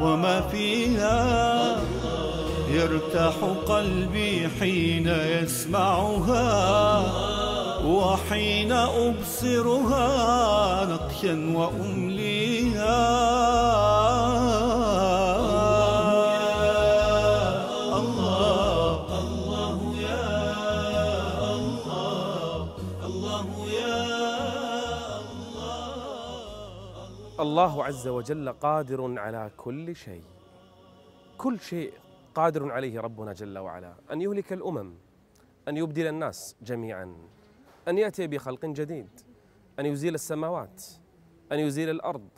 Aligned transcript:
وما 0.00 0.40
فيها. 0.40 1.76
يرتاح 2.70 3.34
قلبي 3.66 4.48
حين 4.60 5.08
يسمعها 5.08 7.02
وحين 7.84 8.72
أبصرها 8.72 10.08
نقشا 10.84 11.52
وأمليها. 11.54 12.96
الله 27.56 27.84
عز 27.84 28.08
وجل 28.08 28.52
قادر 28.52 29.18
على 29.18 29.50
كل 29.56 29.96
شيء. 29.96 30.24
كل 31.38 31.60
شيء 31.60 31.92
قادر 32.34 32.72
عليه 32.72 33.00
ربنا 33.00 33.32
جل 33.32 33.58
وعلا. 33.58 33.94
أن 34.12 34.20
يهلك 34.20 34.52
الأمم 34.52 34.94
أن 35.68 35.76
يبدل 35.76 36.06
الناس 36.06 36.56
جميعا 36.62 37.16
أن 37.88 37.98
يأتي 37.98 38.26
بخلق 38.26 38.66
جديد 38.66 39.08
أن 39.78 39.86
يزيل 39.86 40.14
السماوات 40.14 40.84
أن 41.52 41.58
يزيل 41.58 41.90
الأرض. 41.90 42.28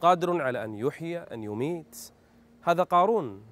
قادر 0.00 0.42
على 0.42 0.64
أن 0.64 0.74
يحيي 0.74 1.18
أن 1.18 1.42
يميت. 1.42 2.12
هذا 2.62 2.82
قارون. 2.82 3.42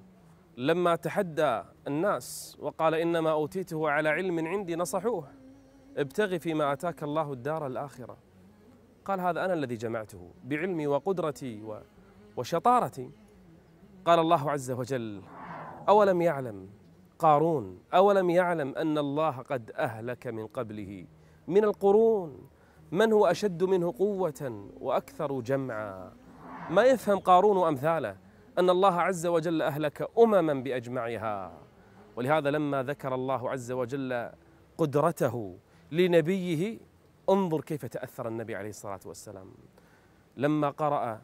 لما 0.57 0.95
تحدى 0.95 1.63
الناس 1.87 2.57
وقال 2.59 2.95
إنما 2.95 3.31
أوتيته 3.31 3.89
على 3.89 4.09
علم 4.09 4.47
عندي 4.47 4.75
نصحوه. 4.75 5.27
ابتغي 5.97 6.39
فيما 6.39 6.73
آتاك 6.73 7.03
الله 7.03 7.33
الدار 7.33 7.67
الآخرة. 7.67 8.17
قال 9.05 9.19
هذا 9.19 9.45
أنا 9.45 9.53
الذي 9.53 9.75
جمعته 9.75 10.31
بعلمي 10.43 10.87
وقدرتي 10.87 11.63
وشطارتي. 12.37 13.09
قال 14.05 14.19
الله 14.19 14.51
عز 14.51 14.71
وجل 14.71 15.21
أولم 15.89 16.21
يعلم 16.21 16.69
قارون 17.19 17.79
أولم 17.93 18.29
يعلم 18.29 18.75
أن 18.75 18.97
الله 18.97 19.31
قد 19.31 19.71
أهلك 19.71 20.27
من 20.27 20.47
قبله 20.47 21.05
من 21.47 21.63
القرون. 21.63 22.49
من 22.91 23.13
هو 23.13 23.25
أشد 23.25 23.63
منه 23.63 23.93
قوة 23.99 24.69
وأكثر 24.79 25.39
جمعا؟ 25.39 26.11
ما 26.69 26.83
يفهم 26.83 27.19
قارون 27.19 27.57
وأمثاله 27.57 28.17
أن 28.59 28.69
الله 28.69 29.01
عز 29.01 29.25
وجل 29.25 29.61
أهلك 29.61 30.09
أمما 30.19 30.53
بأجمعها. 30.53 31.53
ولهذا 32.15 32.51
لما 32.51 32.83
ذكر 32.83 33.15
الله 33.15 33.49
عز 33.49 33.71
وجل 33.71 34.29
قدرته 34.77 35.57
لنبيه 35.91 36.79
انظر 37.31 37.61
كيف 37.61 37.85
تأثر 37.85 38.27
النبي 38.27 38.55
عليه 38.55 38.69
الصلاة 38.69 38.99
والسلام. 39.05 39.51
لما 40.37 40.69
قرأ 40.69 41.21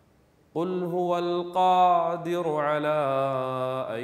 قل 0.55 0.83
هو 0.83 1.17
القادر 1.17 2.55
على 2.55 2.97
أن 3.89 4.03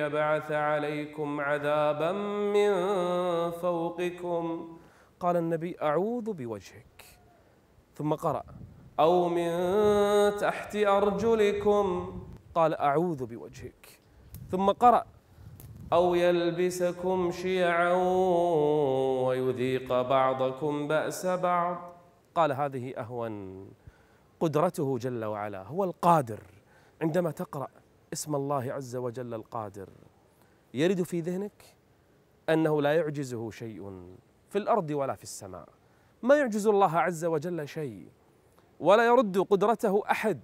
يبعث 0.00 0.52
عليكم 0.52 1.40
عذابا 1.40 2.12
من 2.52 2.70
فوقكم. 3.50 4.44
قال 5.20 5.36
النبي 5.36 5.76
أعوذ 5.82 6.32
بوجهك. 6.32 7.04
ثم 7.94 8.14
قرأ 8.14 8.44
أو 9.00 9.28
من 9.28 9.50
تحت 10.38 10.76
أرجلكم. 10.76 11.86
قال 12.54 12.74
أعوذ 12.74 13.26
بوجهك. 13.26 14.00
ثم 14.50 14.70
قرأ 14.70 15.04
أو 15.94 16.14
يلبسكم 16.14 17.30
شيعا 17.30 17.92
ويذيق 19.26 20.02
بعضكم 20.02 20.88
بأس 20.88 21.26
بعض. 21.26 21.76
قال 22.34 22.52
هذه 22.52 22.94
أهون 22.96 23.66
قدرته 24.40 24.98
جل 24.98 25.24
وعلا. 25.24 25.62
هو 25.62 25.84
القادر. 25.84 26.40
عندما 27.02 27.30
تقرأ 27.30 27.68
اسم 28.12 28.34
الله 28.34 28.72
عز 28.72 28.96
وجل 28.96 29.34
القادر 29.34 29.88
يرد 30.74 31.02
في 31.02 31.20
ذهنك 31.20 31.76
أنه 32.48 32.82
لا 32.82 32.94
يعجزه 32.96 33.50
شيء 33.50 34.06
في 34.50 34.58
الأرض 34.58 34.90
ولا 34.90 35.14
في 35.14 35.22
السماء. 35.22 35.68
ما 36.22 36.36
يعجز 36.36 36.66
الله 36.66 36.98
عز 36.98 37.24
وجل 37.24 37.68
شيء 37.68 38.08
ولا 38.80 39.06
يرد 39.06 39.38
قدرته 39.38 40.02
أحد. 40.10 40.40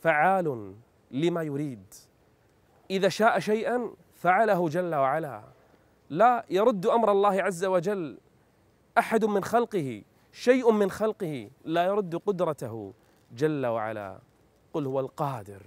فعال 0.00 0.74
لما 1.10 1.42
يريد. 1.42 1.94
إذا 2.90 3.08
شاء 3.08 3.38
شيئا 3.38 3.90
فعله 4.24 4.68
جل 4.68 4.94
وعلا. 4.94 5.42
لا 6.10 6.44
يرد 6.50 6.86
أمر 6.86 7.12
الله 7.12 7.42
عز 7.42 7.64
وجل 7.64 8.18
أحد 8.98 9.24
من 9.24 9.44
خلقه 9.44 10.02
شيء 10.32 10.72
من 10.72 10.90
خلقه 10.90 11.50
لا 11.64 11.84
يرد 11.84 12.16
قدرته 12.16 12.92
جل 13.36 13.66
وعلا. 13.66 14.18
قل 14.72 14.86
هو 14.86 15.00
القادر 15.00 15.62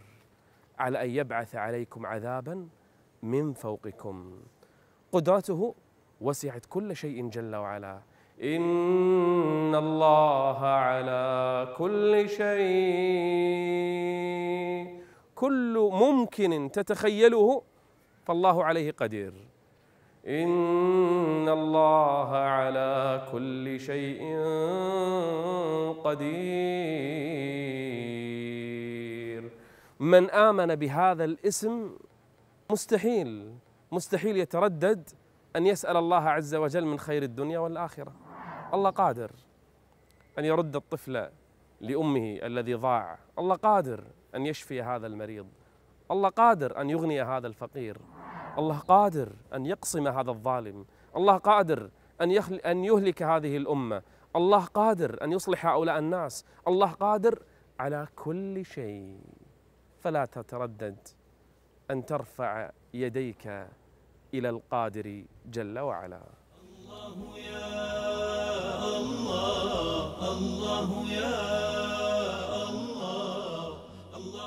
على 0.79 1.03
أن 1.03 1.09
يبعث 1.09 1.55
عليكم 1.55 2.05
عذابا 2.05 2.67
من 3.23 3.53
فوقكم. 3.53 4.39
قدرته 5.11 5.75
وسعت 6.21 6.65
كل 6.69 6.95
شيء 6.95 7.29
جل 7.29 7.55
وعلا. 7.55 7.99
إن 8.43 9.75
الله 9.75 10.65
على 10.65 11.67
كل 11.77 12.29
شيء. 12.29 12.57
كل 15.35 15.89
ممكن 15.93 16.69
تتخيله 16.73 17.61
فالله 18.27 18.63
عليه 18.63 18.91
قدير. 18.91 19.33
إن 20.27 21.49
الله 21.49 22.35
على 22.35 23.27
كل 23.31 23.79
شيء 23.79 24.21
قدير. 26.03 26.57
من 29.99 30.29
آمن 30.29 30.75
بهذا 30.75 31.23
الاسم 31.23 31.89
مستحيل 32.71 33.55
مستحيل 33.91 34.37
يتردد 34.37 35.09
أن 35.55 35.67
يسأل 35.67 35.97
الله 35.97 36.29
عز 36.29 36.55
وجل 36.55 36.85
من 36.85 36.99
خير 36.99 37.23
الدنيا 37.23 37.59
والآخرة. 37.59 38.13
الله 38.73 38.89
قادر 38.89 39.31
أن 40.39 40.45
يرد 40.45 40.75
الطفل 40.75 41.29
لأمه 41.81 42.39
الذي 42.43 42.73
ضاع. 42.73 43.19
الله 43.39 43.55
قادر 43.55 44.03
أن 44.35 44.45
يشفي 44.45 44.81
هذا 44.81 45.07
المريض. 45.07 45.47
الله 46.11 46.29
قادر 46.29 46.81
أن 46.81 46.89
يغني 46.89 47.21
هذا 47.21 47.47
الفقير. 47.47 47.97
الله 48.57 48.77
قادر 48.77 49.29
أن 49.53 49.65
يقصم 49.65 50.07
هذا 50.07 50.31
الظالم. 50.31 50.85
الله 51.15 51.37
قادر 51.37 51.89
أن, 52.21 52.31
يخل 52.31 52.55
أن 52.55 52.83
يهلك 52.83 53.23
هذه 53.23 53.57
الأمة. 53.57 54.01
الله 54.35 54.65
قادر 54.65 55.23
أن 55.23 55.31
يصلح 55.31 55.65
هؤلاء 55.65 55.99
الناس. 55.99 56.45
الله 56.67 56.87
قادر 56.87 57.43
على 57.79 58.07
كل 58.15 58.65
شيء. 58.65 59.19
فلا 59.99 60.25
تتردد 60.25 60.97
أن 61.91 62.05
ترفع 62.05 62.71
يديك 62.93 63.47
إلى 64.33 64.49
القادر 64.49 65.23
جل 65.45 65.79
وعلا. 65.79 66.21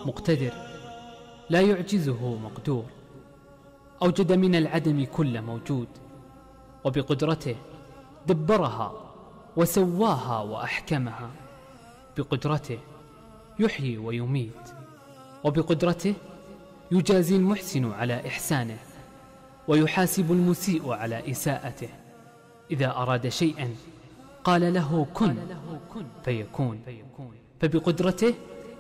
مقتدر. 0.07 0.53
لا 1.51 1.61
يعجزه 1.61 2.35
مقدور. 2.37 3.00
أوجد 4.03 4.33
من 4.33 4.55
العدم 4.55 5.05
كل 5.05 5.43
موجود 5.43 5.89
وبقدرته 6.85 7.57
دبرها 8.27 8.93
وسواها 9.57 10.39
وأحكمها. 10.39 11.31
بقدرته 12.17 12.79
يحيي 13.59 13.99
ويميت 13.99 14.67
وبقدرته 15.45 16.15
يجازي 16.93 17.37
المحسن 17.37 17.93
على 17.93 18.27
إحسانه 18.27 18.79
ويحاسب 19.69 20.33
المسيء 20.33 20.93
على 20.93 21.31
إساءته. 21.31 21.89
إذا 22.71 22.97
أراد 22.97 23.29
شيئا 23.29 23.75
قال 24.45 24.75
له 24.75 25.07
كن 25.15 25.37
فيكون. 26.25 26.81
فبقدرته 27.61 28.35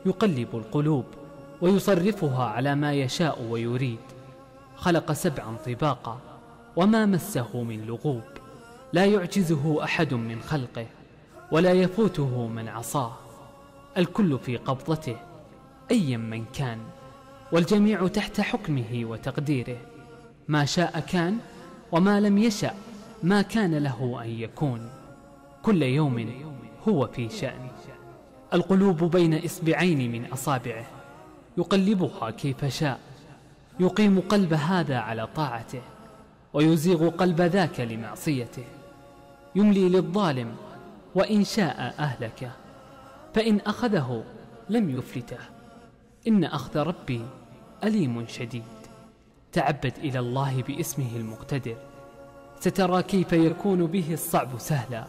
يقلب 0.07 0.49
القلوب 0.55 1.05
ويصرفها 1.61 2.45
على 2.45 2.75
ما 2.75 2.93
يشاء 2.93 3.43
ويريد. 3.43 3.99
خلق 4.81 5.13
سبعا 5.13 5.57
طباقا 5.67 6.21
وما 6.77 7.07
مسه 7.07 7.63
من 7.63 7.87
لغوب. 7.87 8.23
لا 8.93 9.05
يعجزه 9.05 9.85
أحد 9.85 10.15
من 10.15 10.41
خلقه 10.41 10.87
ولا 11.53 11.73
يفوته 11.73 12.47
من 12.47 12.69
عصاه. 12.69 13.13
الكل 13.99 14.39
في 14.39 14.57
قبضته 14.57 15.17
أيا 15.91 16.17
من 16.17 16.45
كان 16.45 16.79
والجميع 17.53 18.09
تحت 18.09 18.41
حكمه 18.41 19.05
وتقديره. 19.05 19.77
ما 20.49 20.65
شاء 20.65 21.01
كان 21.01 21.39
وما 21.93 22.21
لم 22.21 22.39
يشأ 22.39 22.75
ما 23.23 23.43
كان 23.43 23.75
له 23.79 24.23
أن 24.23 24.29
يكون. 24.29 24.91
كل 25.63 25.83
يوم 25.83 26.33
هو 26.89 27.07
في 27.07 27.29
شأن. 27.29 27.71
القلوب 28.55 29.05
بين 29.05 29.45
إصبعين 29.45 30.13
من 30.13 30.25
أصابعه 30.33 30.87
يقلبها 31.59 32.31
كيف 32.31 32.65
شاء. 32.65 33.10
يقيم 33.81 34.21
قلب 34.21 34.55
هذا 34.55 34.99
على 34.99 35.27
طاعته 35.27 35.83
ويزيغ 36.53 37.09
قلب 37.09 37.41
ذاك 37.41 37.81
لمعصيته. 37.81 38.65
يملي 39.55 39.89
للظالم 39.89 40.57
وإن 41.15 41.45
شاء 41.45 41.95
أهلكه 41.99 42.51
فإن 43.35 43.61
أخذه 43.67 44.25
لم 44.69 44.91
يفلته. 44.91 45.39
إن 46.29 46.45
أخذ 46.45 46.79
ربي 46.79 47.23
أليم 47.85 48.27
شديد. 48.27 48.63
تعبد 49.53 49.93
إلى 49.99 50.19
الله 50.19 50.63
باسمه 50.63 51.17
المقتدر. 51.17 51.77
سترى 52.61 53.03
كيف 53.03 53.33
يكون 53.33 53.87
به 53.87 54.13
الصعب 54.13 54.59
سهلا 54.59 55.05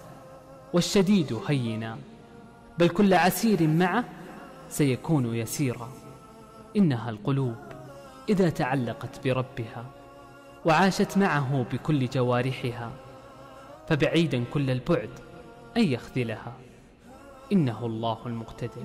والشديد 0.74 1.40
هينا. 1.48 1.98
بل 2.80 2.90
كل 2.90 3.14
عسير 3.14 3.68
معه 3.68 4.04
سيكون 4.70 5.36
يسيرا. 5.36 5.90
إنها 6.78 7.10
القلوب 7.10 7.71
إذا 8.32 8.50
تعلقت 8.50 9.28
بربها 9.28 9.86
وعاشت 10.66 11.18
معه 11.18 11.64
بكل 11.72 12.10
جوارحها 12.10 12.92
فبعيدا 13.88 14.44
كل 14.54 14.70
البعد 14.70 15.10
أن 15.78 15.84
يخذلها. 15.84 16.54
إنه 17.52 17.86
الله 17.86 18.18
المقتدر. 18.26 18.84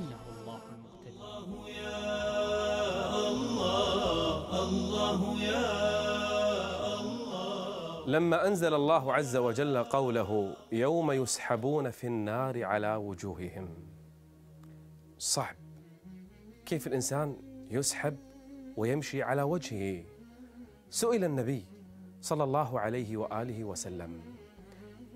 لما 8.07 8.47
أنزل 8.47 8.75
الله 8.75 9.15
عز 9.15 9.37
وجل 9.37 9.85
قوله 9.85 10.57
يوم 10.73 11.13
يسحبون 11.13 11.91
في 11.91 12.07
النار 12.07 12.65
على 12.65 12.95
وجوههم 12.95 13.69
صعب 15.19 15.57
كيف 16.67 16.87
الإنسان 16.87 17.37
يسحب؟ 17.71 18.26
ويمشي 18.77 19.23
على 19.23 19.43
وجهه. 19.43 20.05
سئل 20.91 21.25
النبي 21.25 21.67
صلى 22.21 22.45
الله 22.45 22.81
عليه 22.81 23.17
وآله 23.17 23.65
وسلم 23.65 24.21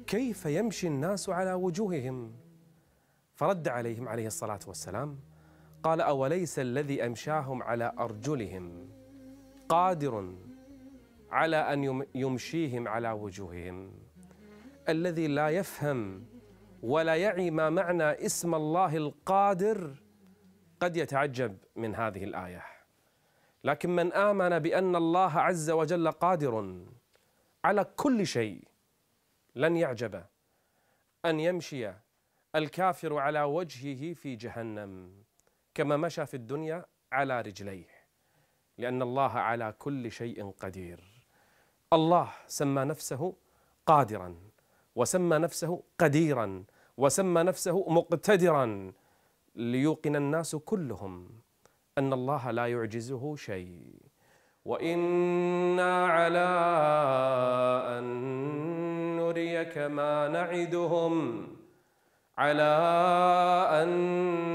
كيف 0.06 0.46
يمشي 0.46 0.86
الناس 0.86 1.28
على 1.28 1.52
وجوههم؟ 1.52 2.32
فرد 3.34 3.68
عليهم 3.68 4.08
عليه 4.08 4.26
الصلاة 4.26 4.60
والسلام 4.66 5.18
قال 5.82 6.00
أوليس 6.00 6.58
الذي 6.58 7.06
أمشاهم 7.06 7.62
على 7.62 7.92
أرجلهم؟ 7.98 8.88
قادر 9.68 10.34
على 11.30 11.56
أن 11.56 12.04
يمشيهم 12.14 12.88
على 12.88 13.10
وجوههم. 13.10 13.92
الذي 14.88 15.26
لا 15.26 15.48
يفهم 15.48 16.24
ولا 16.82 17.14
يعي 17.16 17.50
ما 17.50 17.70
معنى 17.70 18.26
اسم 18.26 18.54
الله 18.54 18.96
القادر 18.96 19.94
قد 20.80 20.96
يتعجب 20.96 21.56
من 21.76 21.94
هذه 21.94 22.24
الآية. 22.24 22.69
لكن 23.64 23.90
من 23.90 24.12
آمن 24.12 24.58
بأن 24.58 24.96
الله 24.96 25.40
عز 25.40 25.70
وجل 25.70 26.10
قادر 26.10 26.84
على 27.64 27.84
كل 27.96 28.26
شيء 28.26 28.64
لن 29.54 29.76
يعجب 29.76 30.24
أن 31.24 31.40
يمشي 31.40 31.90
الكافر 32.54 33.18
على 33.18 33.42
وجهه 33.42 34.14
في 34.14 34.36
جهنم 34.36 35.12
كما 35.74 35.96
مشى 35.96 36.26
في 36.26 36.34
الدنيا 36.34 36.84
على 37.12 37.40
رجليه 37.40 37.88
لأن 38.78 39.02
الله 39.02 39.30
على 39.30 39.74
كل 39.78 40.12
شيء 40.12 40.50
قدير. 40.50 41.00
الله 41.92 42.32
سمى 42.46 42.84
نفسه 42.84 43.34
قادرا 43.86 44.36
وسمى 44.96 45.38
نفسه 45.38 45.82
قديرا 45.98 46.64
وسمى 46.96 47.42
نفسه 47.42 47.88
مقتدرا 47.88 48.92
ليوقن 49.54 50.16
الناس 50.16 50.56
كلهم 50.56 51.40
أن 52.00 52.12
الله 52.12 52.50
لا 52.50 52.66
يعجزه 52.66 53.36
شيء. 53.36 53.82
وإنا 54.64 56.06
على 56.06 56.50
أن 57.98 58.06
نريك 59.16 59.78
ما 59.78 60.28
نعدهم. 60.28 61.46
على 62.38 62.72
أن 63.82 63.88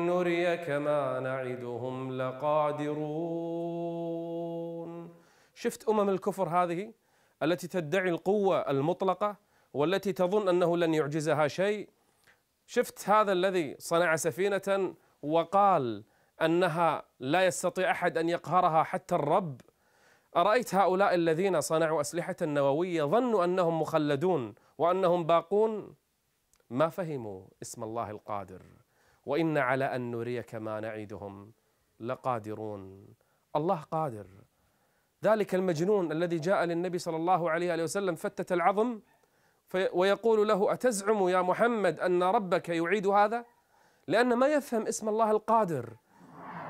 نريك 0.05 0.69
ما 0.69 1.19
نعدهم 1.19 2.11
لقادرون. 2.21 3.05
شفت 5.55 5.89
أمم 5.89 6.09
الكفر 6.09 6.49
هذه 6.49 6.93
التي 7.43 7.67
تدعي 7.67 8.09
القوة 8.09 8.57
المطلقة 8.57 9.35
والتي 9.73 10.13
تظن 10.13 10.49
أنه 10.49 10.77
لن 10.77 10.93
يعجزها 10.93 11.47
شيء؟ 11.47 11.89
شفت 12.67 13.09
هذا 13.09 13.31
الذي 13.31 13.75
صنع 13.79 14.15
سفينة 14.15 14.93
وقال 15.23 16.03
أنها 16.41 17.03
لا 17.19 17.45
يستطيع 17.45 17.91
أحد 17.91 18.17
أن 18.17 18.29
يقهرها 18.29 18.83
حتى 18.83 19.15
الرب. 19.15 19.61
أرأيت 20.37 20.75
هؤلاء 20.75 21.15
الذين 21.15 21.61
صنعوا 21.61 22.01
أسلحة 22.01 22.35
نووية 22.41 23.03
ظنوا 23.03 23.43
أنهم 23.43 23.81
مخلدون 23.81 24.55
وأنهم 24.77 25.23
باقون؟ 25.23 25.95
ما 26.69 26.89
فهموا 26.89 27.45
اسم 27.61 27.83
الله 27.83 28.11
القادر. 28.11 28.61
وإن 29.25 29.57
على 29.57 29.85
أن 29.95 30.11
نريك 30.11 30.55
ما 30.55 30.79
نعدهم 30.79 31.51
لقادرون. 31.99 33.07
الله 33.55 33.81
قادر. 33.91 34.27
ذلك 35.23 35.55
المجنون 35.55 36.11
الذي 36.11 36.39
جاء 36.39 36.63
للنبي 36.63 36.97
صلى 36.97 37.15
الله 37.15 37.51
عليه 37.51 37.83
وسلم 37.83 38.15
فتت 38.15 38.51
العظم 38.51 38.99
ويقول 39.93 40.47
له 40.47 40.73
أتزعم 40.73 41.29
يا 41.29 41.41
محمد 41.41 41.99
أن 41.99 42.23
ربك 42.23 42.69
يعيد 42.69 43.07
هذا؟ 43.07 43.45
لأن 44.07 44.33
ما 44.33 44.47
يفهم 44.47 44.87
اسم 44.87 45.09
الله 45.09 45.31
القادر. 45.31 45.95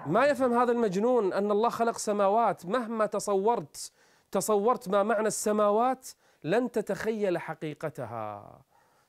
ما 0.06 0.26
يفهم 0.26 0.54
هذا 0.54 0.72
المجنون 0.72 1.34
أن 1.34 1.52
الله 1.52 1.70
خلق 1.70 1.98
سماوات؟ 1.98 2.66
مهما 2.66 3.06
تصورت 3.06 3.92
تصورت 4.32 4.90
ما 4.90 5.04
معنى 5.04 5.28
السماوات 5.28 6.08
لن 6.44 6.72
تتخيل 6.72 7.38
حقيقتها. 7.38 8.62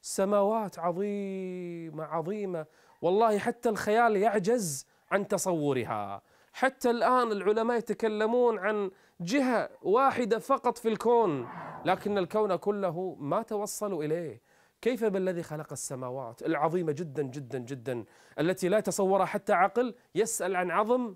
سماوات 0.02 0.78
عظيمة 0.78 2.04
عظيمة. 2.04 2.66
والله 3.02 3.38
حتى 3.38 3.68
الخيال 3.68 4.16
يعجز 4.16 4.86
عن 5.10 5.28
تصورها. 5.28 6.22
حتى 6.52 6.90
الآن 6.90 7.32
العلماء 7.32 7.78
يتكلمون 7.78 8.58
عن 8.58 8.90
جهة 9.20 9.70
واحدة 9.82 10.38
فقط 10.38 10.78
في 10.78 10.88
الكون 10.88 11.48
لكن 11.84 12.18
الكون 12.18 12.56
كله 12.56 13.16
ما 13.20 13.42
توصلوا 13.42 14.04
إليه. 14.04 14.40
كيف 14.82 15.04
بالذي 15.04 15.42
خلق 15.42 15.72
السماوات 15.72 16.42
العظيمة 16.42 16.92
جدا 16.92 17.22
جدا 17.22 17.58
جدا 17.58 18.04
التي 18.40 18.68
لا 18.68 18.80
تصورها 18.80 19.24
حتى 19.24 19.52
عقل 19.52 19.94
يسأل 20.14 20.56
عن 20.56 20.70
عظم 20.70 21.14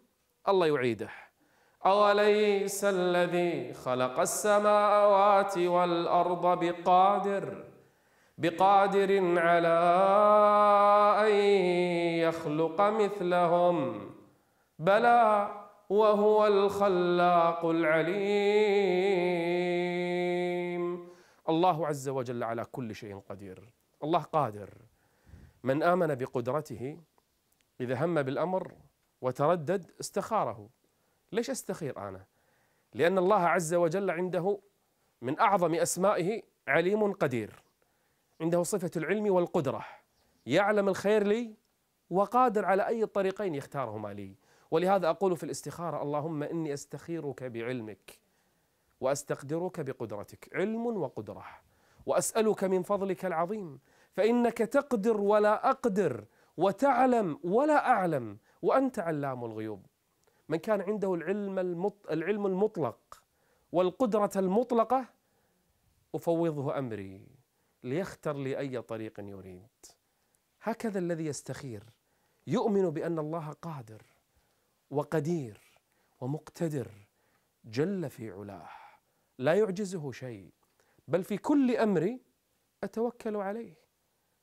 الله 0.48 0.66
يعيده. 0.66 1.08
أوليس 1.86 2.84
الذي 2.84 3.72
خلق 3.72 4.20
السماوات 4.20 5.58
والأرض 5.58 6.64
بقادر 6.64 7.64
بقادر 8.38 9.38
على 9.38 9.78
أن 11.26 11.34
يخلق 12.28 12.80
مثلهم 12.80 14.10
بلى 14.78 15.48
وهو 15.90 16.46
الخلاق 16.46 17.64
العليم. 17.66 19.30
الله 21.50 21.86
عز 21.86 22.08
وجل 22.08 22.42
على 22.42 22.64
كل 22.64 22.94
شيء 22.94 23.18
قدير. 23.18 23.68
الله 24.04 24.18
قادر. 24.18 24.70
من 25.64 25.82
آمن 25.82 26.14
بقدرته 26.14 26.98
إذا 27.80 28.04
هم 28.04 28.22
بالأمر 28.22 28.72
وتردد 29.20 29.90
استخاره. 30.00 30.68
ليش 31.32 31.50
أستخير 31.50 32.08
أنا؟ 32.08 32.24
لأن 32.94 33.18
الله 33.18 33.40
عز 33.40 33.74
وجل 33.74 34.10
عنده 34.10 34.58
من 35.22 35.38
أعظم 35.40 35.74
أسمائه 35.74 36.42
عليم 36.68 37.12
قدير. 37.12 37.62
عنده 38.40 38.62
صفة 38.62 38.90
العلم 38.96 39.34
والقدرة. 39.34 39.84
يعلم 40.46 40.88
الخير 40.88 41.22
لي 41.22 41.54
وقادر 42.10 42.64
على 42.64 42.86
أي 42.86 43.02
الطريقين 43.02 43.54
يختارهما 43.54 44.08
لي. 44.08 44.34
ولهذا 44.70 45.10
أقول 45.10 45.36
في 45.36 45.44
الاستخارة 45.44 46.02
اللهم 46.02 46.42
إني 46.42 46.74
أستخيرك 46.74 47.42
بعلمك. 47.42 48.18
وأستقدرك 49.00 49.80
بقدرتك 49.80 50.50
علم 50.54 50.86
وقدرة. 50.86 51.44
وأسألك 52.06 52.64
من 52.64 52.82
فضلك 52.82 53.24
العظيم 53.24 53.80
فإنك 54.12 54.58
تقدر 54.58 55.20
ولا 55.20 55.70
أقدر 55.70 56.24
وتعلم 56.56 57.40
ولا 57.44 57.88
أعلم 57.90 58.38
وأنت 58.62 58.98
علام 58.98 59.44
الغيوب. 59.44 59.86
من 60.48 60.58
كان 60.58 60.80
عنده 60.80 61.14
العلم 61.14 61.58
العلم 62.10 62.46
المطلق 62.46 63.22
والقدرة 63.72 64.30
المطلقة 64.36 65.06
أفوضه 66.14 66.78
أمري 66.78 67.26
ليختر 67.84 68.36
لي 68.36 68.58
أي 68.58 68.82
طريق 68.82 69.20
يريد. 69.20 69.68
هكذا 70.62 70.98
الذي 70.98 71.26
يستخير 71.26 71.84
يؤمن 72.46 72.90
بأن 72.90 73.18
الله 73.18 73.52
قادر 73.52 74.02
وقدير 74.90 75.60
ومقتدر 76.20 76.90
جل 77.64 78.10
في 78.10 78.30
علاه. 78.30 78.79
لا 79.40 79.54
يعجزه 79.54 80.12
شيء 80.12 80.50
بل 81.08 81.24
في 81.24 81.38
كل 81.38 81.76
أمري 81.76 82.20
أتوكل 82.84 83.36
عليه 83.36 83.78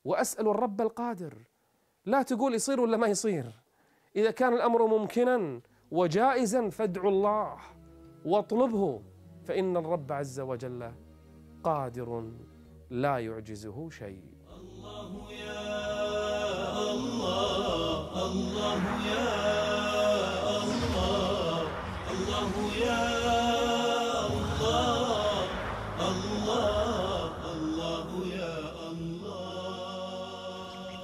وأسأل 0.05 0.47
الرب 0.47 0.81
القادر. 0.81 1.33
لا 2.05 2.21
تقول 2.21 2.53
يصير 2.53 2.81
ولا 2.81 2.97
ما 2.97 3.07
يصير. 3.07 3.45
إذا 4.15 4.31
كان 4.31 4.53
الأمر 4.53 4.85
ممكنا 4.87 5.61
وجائزا 5.91 6.69
فادعوا 6.69 7.09
الله 7.11 7.57
واطلبه 8.25 9.01
فإن 9.45 9.77
الرب 9.77 10.11
عز 10.11 10.39
وجل 10.39 10.91
قادر 11.63 12.31
لا 12.89 13.17
يعجزه 13.19 13.89
شيء. 13.89 14.23
الله 14.57 15.31
يا 15.31 15.61
الله 16.91 18.25
الله 18.25 18.81
يا 19.07 19.29
الله 20.63 21.61
الله 22.11 22.51
يا 22.85 23.76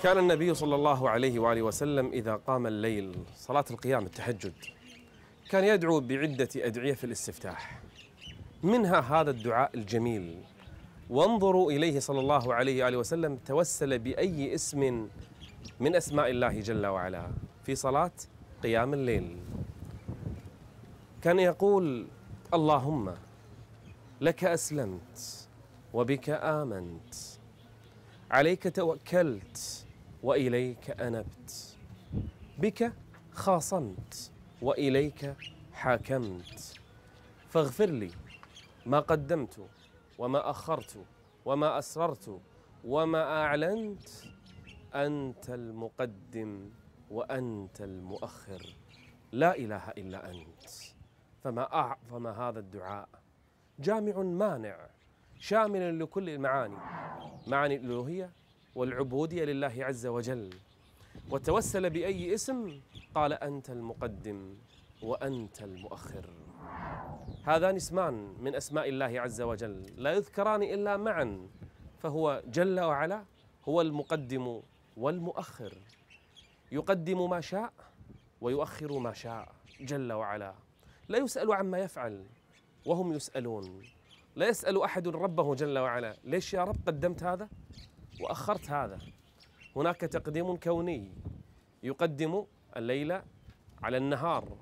كان 0.04 0.18
النبي 0.18 0.54
صلى 0.54 0.76
الله 0.76 1.10
عليه 1.10 1.40
وآله 1.40 1.62
وسلم 1.62 2.08
إذا 2.08 2.36
قام 2.36 2.68
الليل 2.68 3.16
صلاة 3.36 3.66
القيام 3.72 4.06
التهجد 4.06 4.54
كان 5.50 5.64
يدعو 5.64 6.00
بعدة 6.00 6.50
أدعية 6.56 6.94
في 6.94 7.04
الاستفتاح. 7.04 7.80
منها 8.64 9.00
هذا 9.00 9.32
الدعاء 9.32 9.72
الجميل. 9.76 10.42
وانظروا 11.10 11.72
إليه 11.72 12.00
صلى 12.00 12.20
الله 12.20 12.54
عليه 12.54 12.86
وآله 12.86 12.98
وسلم 12.98 13.36
توسل 13.46 14.00
بأي 14.00 14.56
اسم 14.56 15.08
من 15.80 15.96
أسماء 15.96 16.30
الله 16.30 16.60
جل 16.60 16.86
وعلا 16.86 17.32
في 17.66 17.76
صلاة 17.76 18.12
قيام 18.64 18.94
الليل. 18.94 19.38
كان 21.22 21.40
يقول 21.40 22.08
اللهم 22.54 23.14
لك 24.22 24.44
أسلمت 24.44 25.48
وبك 25.94 26.30
آمنت 26.30 27.16
عليك 28.32 28.76
توكلت 28.76 29.86
وإليك 30.24 31.02
أنبت. 31.02 31.78
بك 32.58 32.94
خاصمت 33.32 34.32
وإليك 34.62 35.36
حاكمت. 35.74 36.80
فاغفر 37.50 37.86
لي 37.86 38.12
ما 38.86 39.00
قدمت 39.00 39.68
وما 40.20 40.50
أخرت 40.50 41.06
وما 41.46 41.80
أسررت 41.80 42.42
وما 42.86 43.24
أعلنت. 43.42 44.10
أنت 44.96 45.50
المقدم 45.50 46.70
وأنت 47.12 47.82
المؤخر. 47.82 48.76
لا 49.32 49.58
إله 49.58 49.90
إلا 49.90 50.32
أنت. 50.32 50.70
فما 51.44 51.74
اعظم 51.74 52.28
هذا 52.28 52.60
الدعاء. 52.60 53.10
جامع 53.80 54.18
مانع 54.18 54.88
شامل 55.40 56.00
لكل 56.00 56.30
المعاني. 56.30 56.78
معاني 57.48 57.76
الألوهية 57.76 58.30
والعبودية 58.76 59.44
لله 59.46 59.74
عز 59.80 60.06
وجل. 60.08 60.50
وتوسل 61.30 61.90
بأي 61.90 62.34
اسم؟ 62.34 62.80
قال 63.16 63.34
أنت 63.34 63.70
المقدم 63.70 64.56
وأنت 65.04 65.62
المؤخر. 65.62 66.26
هذان 67.44 67.76
اسمان 67.76 68.34
من 68.40 68.56
أسماء 68.56 68.90
الله 68.90 69.22
عز 69.22 69.42
وجل. 69.42 69.86
لا 69.98 70.12
يذكران 70.14 70.64
إلا 70.64 70.98
معا. 70.98 71.48
فهو 72.00 72.44
جل 72.48 72.80
وعلا 72.80 73.24
هو 73.70 73.82
المقدم 73.82 74.62
والمؤخر. 74.98 75.74
يقدم 76.72 77.30
ما 77.30 77.42
شاء 77.42 77.74
ويؤخر 78.42 78.98
ما 79.00 79.14
شاء 79.14 79.52
جل 79.82 80.14
وعلا. 80.14 80.54
لا 81.10 81.18
يسأل 81.18 81.54
عما 81.54 81.80
يفعل 81.80 82.26
وهم 82.86 83.14
يسألون. 83.14 83.84
لا 84.36 84.48
يسأل 84.48 84.82
أحد 84.82 85.08
ربه 85.08 85.56
جل 85.56 85.78
وعلا. 85.78 86.16
ليش 86.24 86.54
يا 86.54 86.64
رب 86.64 86.76
قدمت 86.88 87.24
هذا؟ 87.24 87.50
وأخرت 88.22 88.70
هذا. 88.70 89.00
هناك 89.76 90.02
تقديم 90.02 90.56
كوني. 90.56 91.12
يقدم 91.84 92.46
الليل 92.78 93.12
على 93.84 93.98
النهار. 93.98 94.58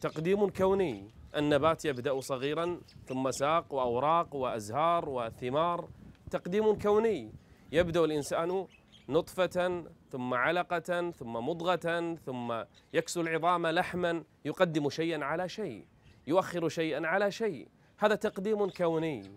تقديم 0.00 0.48
كوني. 0.48 1.10
النبات 1.36 1.84
يبدأ 1.84 2.20
صغيرا 2.20 2.80
ثم 3.06 3.30
ساق 3.30 3.74
وأوراق 3.74 4.34
وأزهار 4.34 5.08
وثمار. 5.08 5.88
تقديم 6.30 6.78
كوني. 6.78 7.32
يبدأ 7.72 8.04
الإنسان 8.04 8.66
نطفة 9.08 9.84
ثم 10.10 10.34
علقة 10.34 11.10
ثم 11.10 11.32
مضغة 11.32 12.14
ثم 12.14 12.62
يكسو 12.94 13.20
العظام 13.20 13.66
لحما. 13.66 14.24
يقدم 14.44 14.90
شيئا 14.90 15.24
على 15.24 15.48
شيء. 15.48 15.86
يؤخر 16.26 16.68
شيئا 16.68 17.06
على 17.06 17.30
شيء. 17.30 17.68
هذا 17.98 18.14
تقديم 18.14 18.70
كوني. 18.70 19.30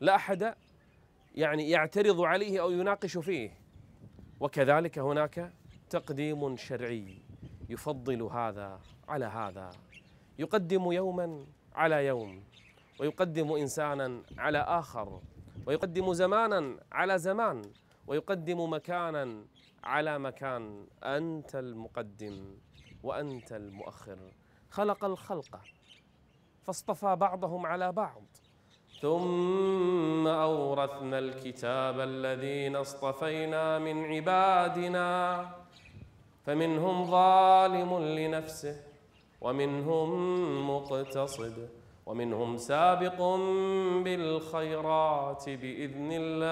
لا 0.00 0.14
أحد 0.14 0.54
يعني 1.34 1.70
يعترض 1.70 2.20
عليه 2.20 2.60
أو 2.62 2.70
يناقش 2.70 3.18
فيه. 3.18 3.58
وكذلك 4.40 4.98
هناك 4.98 5.52
تقديم 5.90 6.56
شرعي 6.56 7.22
يفضل 7.68 8.22
هذا 8.22 8.80
على 9.08 9.24
هذا. 9.24 9.70
يقدم 10.38 10.92
يوما 10.92 11.46
على 11.74 12.06
يوم 12.06 12.44
ويقدم 13.00 13.52
انسانا 13.52 14.22
على 14.38 14.58
آخر 14.58 15.20
ويقدم 15.66 16.12
زمانا 16.12 16.80
على 16.92 17.18
زمان 17.18 17.62
ويقدم 18.06 18.72
مكانا 18.72 19.44
على 19.84 20.18
مكان. 20.18 20.86
أنت 21.04 21.56
المقدم 21.56 22.56
وأنت 23.02 23.52
المؤخر. 23.52 24.18
خلق 24.70 25.04
الخلق 25.04 25.60
فاصطفى 26.62 27.16
بعضهم 27.16 27.66
على 27.66 27.92
بعض. 27.92 28.22
ثم 29.02 30.26
أورثنا 30.26 31.18
الكتاب 31.18 32.00
الذين 32.00 32.76
اصطفينا 32.76 33.78
من 33.78 34.04
عبادنا 34.04 35.10
فمنهم 36.46 37.10
ظالم 37.10 37.98
لنفسه 37.98 38.76
ومنهم 39.40 40.10
مقتصد 40.70 41.68
ومنهم 42.06 42.56
سابق 42.56 43.18
بالخيرات 44.04 45.44
بإذن 45.48 46.10
الله. 46.12 46.50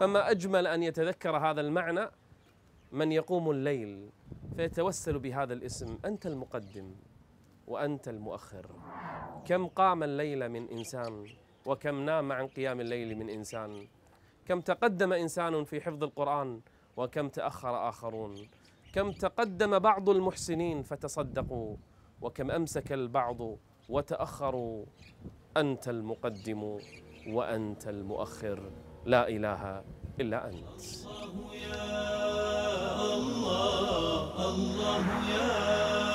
فما 0.00 0.30
أجمل 0.30 0.66
أن 0.66 0.82
يتذكر 0.82 1.36
هذا 1.36 1.60
المعنى 1.60 2.10
من 2.92 3.12
يقوم 3.12 3.50
الليل 3.50 4.10
فيتوسل 4.56 5.18
بهذا 5.18 5.52
الاسم. 5.54 5.98
أنت 6.04 6.26
المقدم. 6.26 7.11
وأنت 7.72 8.08
المؤخر. 8.08 8.66
كم 9.48 9.66
قام 9.66 10.02
الليل 10.02 10.48
من 10.48 10.68
إنسان 10.68 11.26
وكم 11.66 11.96
نام 12.04 12.32
عن 12.32 12.46
قيام 12.46 12.80
الليل 12.80 13.18
من 13.18 13.28
إنسان. 13.30 13.86
كم 14.46 14.60
تقدم 14.60 15.12
إنسان 15.12 15.64
في 15.64 15.80
حفظ 15.80 16.04
القرآن 16.04 16.60
وكم 16.96 17.28
تأخر 17.28 17.88
آخرون. 17.88 18.48
كم 18.94 19.12
تقدم 19.12 19.78
بعض 19.78 20.08
المحسنين 20.08 20.82
فتصدقوا 20.82 21.76
وكم 22.22 22.50
أمسك 22.50 22.92
البعض 22.92 23.40
وتأخروا. 23.88 24.84
أنت 25.56 25.88
المقدم 25.88 26.78
وأنت 27.28 27.88
المؤخر. 27.88 28.70
لا 29.04 29.28
إله 29.28 29.84
إلا 30.20 30.48
أنت. 30.48 30.80
الله 31.24 31.54
يا 31.54 31.86
الله 33.16 34.48
الله 34.48 35.04
يا 35.30 36.11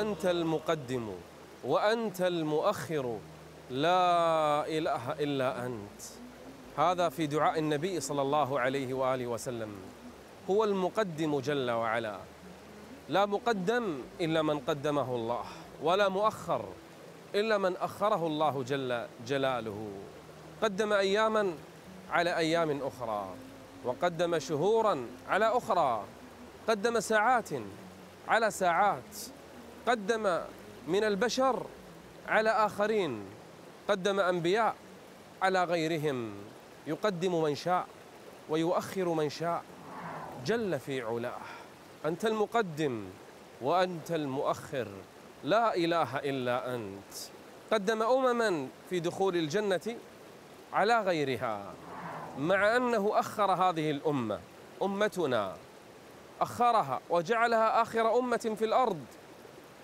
انت 0.00 0.26
المقدم 0.26 1.08
وأنت 1.64 2.22
المؤخر 2.22 3.18
لا 3.70 4.66
إله 4.66 5.12
إلا 5.12 5.66
أنت. 5.66 6.00
هذا 6.76 7.08
في 7.08 7.26
دعاء 7.26 7.58
النبي 7.58 8.00
صلى 8.00 8.22
الله 8.22 8.60
عليه 8.60 8.94
وآله 8.94 9.26
وسلم. 9.26 9.72
هو 10.50 10.64
المقدم 10.64 11.40
جل 11.40 11.70
وعلا. 11.70 12.16
لا 13.08 13.26
مقدم 13.26 13.98
إلا 14.20 14.42
من 14.42 14.58
قدمه 14.58 15.14
الله 15.14 15.44
ولا 15.82 16.08
مؤخر 16.08 16.64
إلا 17.34 17.58
من 17.58 17.76
أخره 17.76 18.26
الله 18.26 18.62
جل 18.62 19.06
جلاله. 19.26 19.88
قدم 20.62 20.92
أياما 20.92 21.52
على 22.10 22.36
أيام 22.36 22.80
أخرى 22.82 23.26
وقدم 23.84 24.38
شهورا 24.38 25.06
على 25.28 25.44
أخرى 25.44 26.04
قدم 26.68 27.00
ساعات 27.00 27.50
على 28.28 28.50
ساعات. 28.50 29.16
قدم 29.86 30.40
من 30.88 31.04
البشر 31.04 31.66
على 32.28 32.50
آخرين 32.50 33.24
قدم 33.88 34.20
أنبياء 34.20 34.74
على 35.42 35.64
غيرهم. 35.64 36.34
يقدم 36.86 37.42
من 37.42 37.54
شاء 37.54 37.86
ويؤخر 38.48 39.08
من 39.08 39.28
شاء. 39.28 39.62
جل 40.46 40.78
في 40.78 41.02
علاه. 41.02 41.40
أنت 42.04 42.24
المقدم 42.24 43.04
وأنت 43.62 44.12
المؤخر. 44.12 44.88
لا 45.44 45.76
إله 45.76 46.18
إلا 46.18 46.74
أنت. 46.74 47.14
قدم 47.72 48.02
أمما 48.02 48.68
في 48.90 49.00
دخول 49.00 49.36
الجنة 49.36 49.96
على 50.72 51.00
غيرها. 51.00 51.72
مع 52.38 52.76
أنه 52.76 53.10
أخر 53.14 53.50
هذه 53.50 53.90
الأمة 53.90 54.40
أمتنا. 54.82 55.56
أخرها 56.40 57.00
وجعلها 57.10 57.82
آخر 57.82 58.18
أمة 58.18 58.54
في 58.58 58.64
الأرض. 58.64 59.04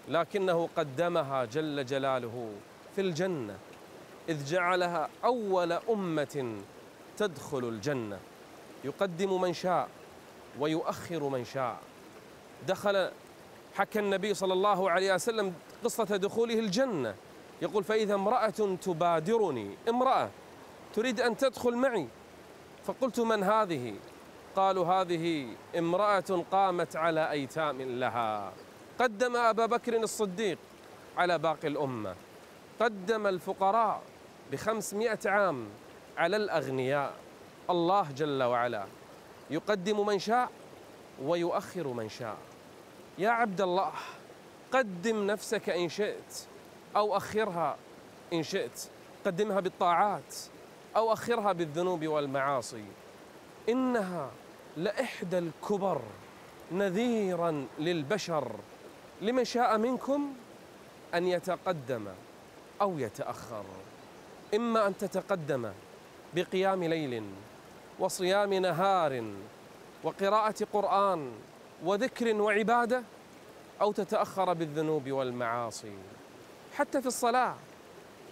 لكنه 0.09 0.69
قدمها 0.76 1.45
جل 1.45 1.87
جلاله 1.87 2.52
في 2.95 3.00
الجنة 3.00 3.59
إذ 4.28 4.45
جعلها 4.45 5.09
أول 5.25 5.73
أمة 5.73 6.57
تدخل 7.16 7.69
الجنة. 7.69 8.19
يقدم 8.85 9.40
من 9.40 9.52
شاء 9.52 9.88
ويؤخر 10.59 11.28
من 11.28 11.45
شاء. 11.45 11.78
دخل 12.69 13.11
حكى 13.75 13.99
النبي 13.99 14.35
صلى 14.35 14.52
الله 14.52 14.90
عليه 14.90 15.14
وسلم 15.14 15.54
قصة 15.85 16.04
دخوله 16.04 16.59
الجنة. 16.59 17.14
يقول 17.62 17.85
فإذا 17.85 18.14
امرأة 18.14 18.76
تبادرني 18.83 19.76
امرأة 19.88 20.30
تريد 20.95 21.21
أن 21.21 21.37
تدخل 21.37 21.75
معي؟ 21.76 22.09
فقلت 22.85 23.21
من 23.21 23.42
هذه؟ 23.42 23.95
قالوا 24.57 24.87
هذه 24.87 25.47
امرأة 25.78 26.45
قامت 26.52 26.97
على 26.97 27.30
أيتام 27.30 27.83
لها. 27.83 28.52
قدم 29.00 29.37
أبا 29.37 29.66
بكر 29.66 29.97
الصديق 29.97 30.59
على 31.16 31.38
باقي 31.38 31.69
الأمة. 31.69 32.14
قدم 32.80 33.26
الفقراء 33.26 34.02
بخمسمائة 34.52 35.19
عام 35.26 35.66
على 36.16 36.37
الأغنياء. 36.37 37.14
الله 37.71 38.12
جل 38.16 38.42
وعلا 38.42 38.87
يقدم 39.50 40.07
من 40.07 40.19
شاء 40.19 40.50
ويؤخر 41.23 41.88
من 41.88 42.09
شاء. 42.09 42.37
يا 43.19 43.30
عبد 43.30 43.61
الله 43.61 43.92
قدم 44.73 45.26
نفسك 45.26 45.71
إن 45.71 45.88
شئت 45.88 46.47
أو 46.97 47.16
أخرها 47.16 47.76
إن 48.33 48.42
شئت. 48.42 48.88
قدمها 49.26 49.61
بالطاعات 49.61 50.35
أو 50.97 51.12
أخرها 51.12 51.52
بالذنوب 51.52 52.07
والمعاصي. 52.07 52.85
إنها 53.69 54.30
لإحدى 54.76 55.38
الكبر 55.38 56.00
نذيرا 56.73 57.66
للبشر. 57.78 58.52
لمن 59.20 59.44
شاء 59.44 59.78
منكم 59.78 60.32
أن 61.14 61.26
يتقدم 61.26 62.06
أو 62.80 62.98
يتأخر. 62.98 63.64
إما 64.54 64.86
أن 64.86 64.96
تتقدم 64.96 65.70
بقيام 66.34 66.84
ليل 66.84 67.24
وصيام 67.98 68.54
نهار 68.54 69.24
وقراءة 70.04 70.66
قرآن 70.72 71.32
وذكر 71.84 72.40
وعبادة 72.40 73.02
أو 73.80 73.92
تتأخر 73.92 74.52
بالذنوب 74.52 75.10
والمعاصي. 75.10 75.92
حتى 76.76 77.00
في 77.00 77.06
الصلاة 77.06 77.54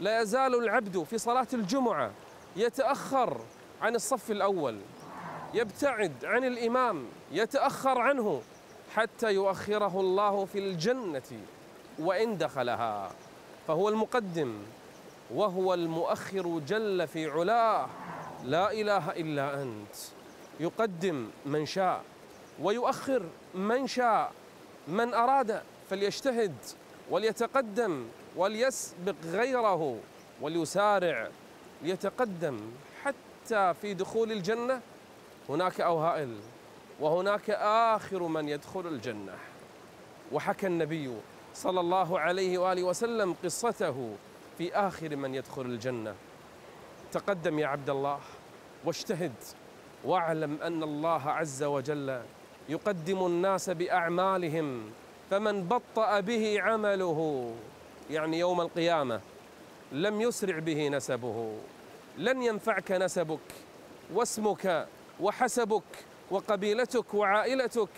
لا 0.01 0.21
يزال 0.21 0.55
العبد 0.55 1.03
في 1.03 1.19
صلاة 1.19 1.47
الجمعة 1.53 2.11
يتأخر 2.57 3.41
عن 3.83 3.95
الصف 3.95 4.31
الأول 4.31 4.79
يبتعد 5.55 6.25
عن 6.25 6.45
الإمام 6.45 7.07
يتأخر 7.33 7.99
عنه. 7.99 8.43
حتى 8.95 9.35
يؤخره 9.35 10.01
الله 10.01 10.45
في 10.45 10.59
الجنة 10.59 11.41
وإن 11.99 12.39
دخلها. 12.39 13.11
فهو 13.69 13.89
المقدم 13.89 14.55
وهو 15.35 15.75
المؤخر 15.75 16.59
جل 16.59 17.07
في 17.07 17.31
علاه. 17.31 17.89
لا 18.45 18.73
إله 18.73 19.11
إلا 19.11 19.63
أنت. 19.63 19.97
يقدم 20.61 21.31
من 21.47 21.67
شاء 21.67 22.03
ويؤخر 22.63 23.23
من 23.55 23.87
شاء. 23.87 24.33
من 24.89 25.15
أراد 25.15 25.63
فليجتهد 25.91 26.55
وليتقدم 27.11 28.07
وليسبق 28.37 29.15
غيره 29.25 29.99
وليسارع. 30.41 31.29
ليتقدم 31.83 32.61
حتى 33.05 33.75
في 33.83 33.95
دخول 33.95 34.33
الجنة 34.33 34.81
هناك 35.49 35.81
أوهائل. 35.81 36.37
وهناك 37.01 37.51
آخر 37.95 38.23
من 38.23 38.49
يدخل 38.49 38.87
الجنة. 38.87 39.35
وحكى 40.33 40.67
النبي 40.67 41.17
صلى 41.55 41.81
الله 41.81 42.21
عليه 42.21 42.59
وآله 42.59 42.83
وسلم 42.83 43.37
قصته 43.45 44.17
في 44.59 44.75
آخر 44.75 45.17
من 45.17 45.35
يدخل 45.35 45.63
الجنة. 45.63 46.15
تقدم 47.13 47.59
يا 47.59 47.67
عبد 47.67 47.91
الله 47.91 48.19
واجتهد 48.85 49.33
واعلم 50.05 50.63
أن 50.63 50.83
الله 50.83 51.31
عز 51.31 51.63
وجل 51.63 52.23
يقدم 52.69 53.27
الناس 53.27 53.71
بأعمالهم 53.71 54.91
فمن 55.31 55.69
بطأ 55.69 56.21
به 56.21 56.63
عمله 56.63 57.51
يعني 58.11 58.39
يوم 58.39 58.61
القيامة 58.61 59.21
لم 59.93 60.21
يسرع 60.21 60.59
به 60.59 60.89
نسبه 60.89 61.59
لن 62.19 62.43
ينفعك 62.43 62.93
نسبك 62.93 63.39
واسمك 64.15 64.89
وحسبك 65.21 65.83
وقبيلتك 66.31 67.15
وعائلتك 67.15 67.89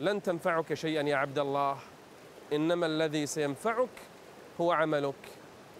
لن 0.00 0.22
تنفعك 0.22 0.74
شيئا 0.74 1.02
يا 1.02 1.16
عبد 1.16 1.38
الله. 1.38 1.76
إنما 2.52 2.86
الذي 2.86 3.26
سينفعك 3.26 3.88
هو 4.60 4.72
عملك 4.72 5.14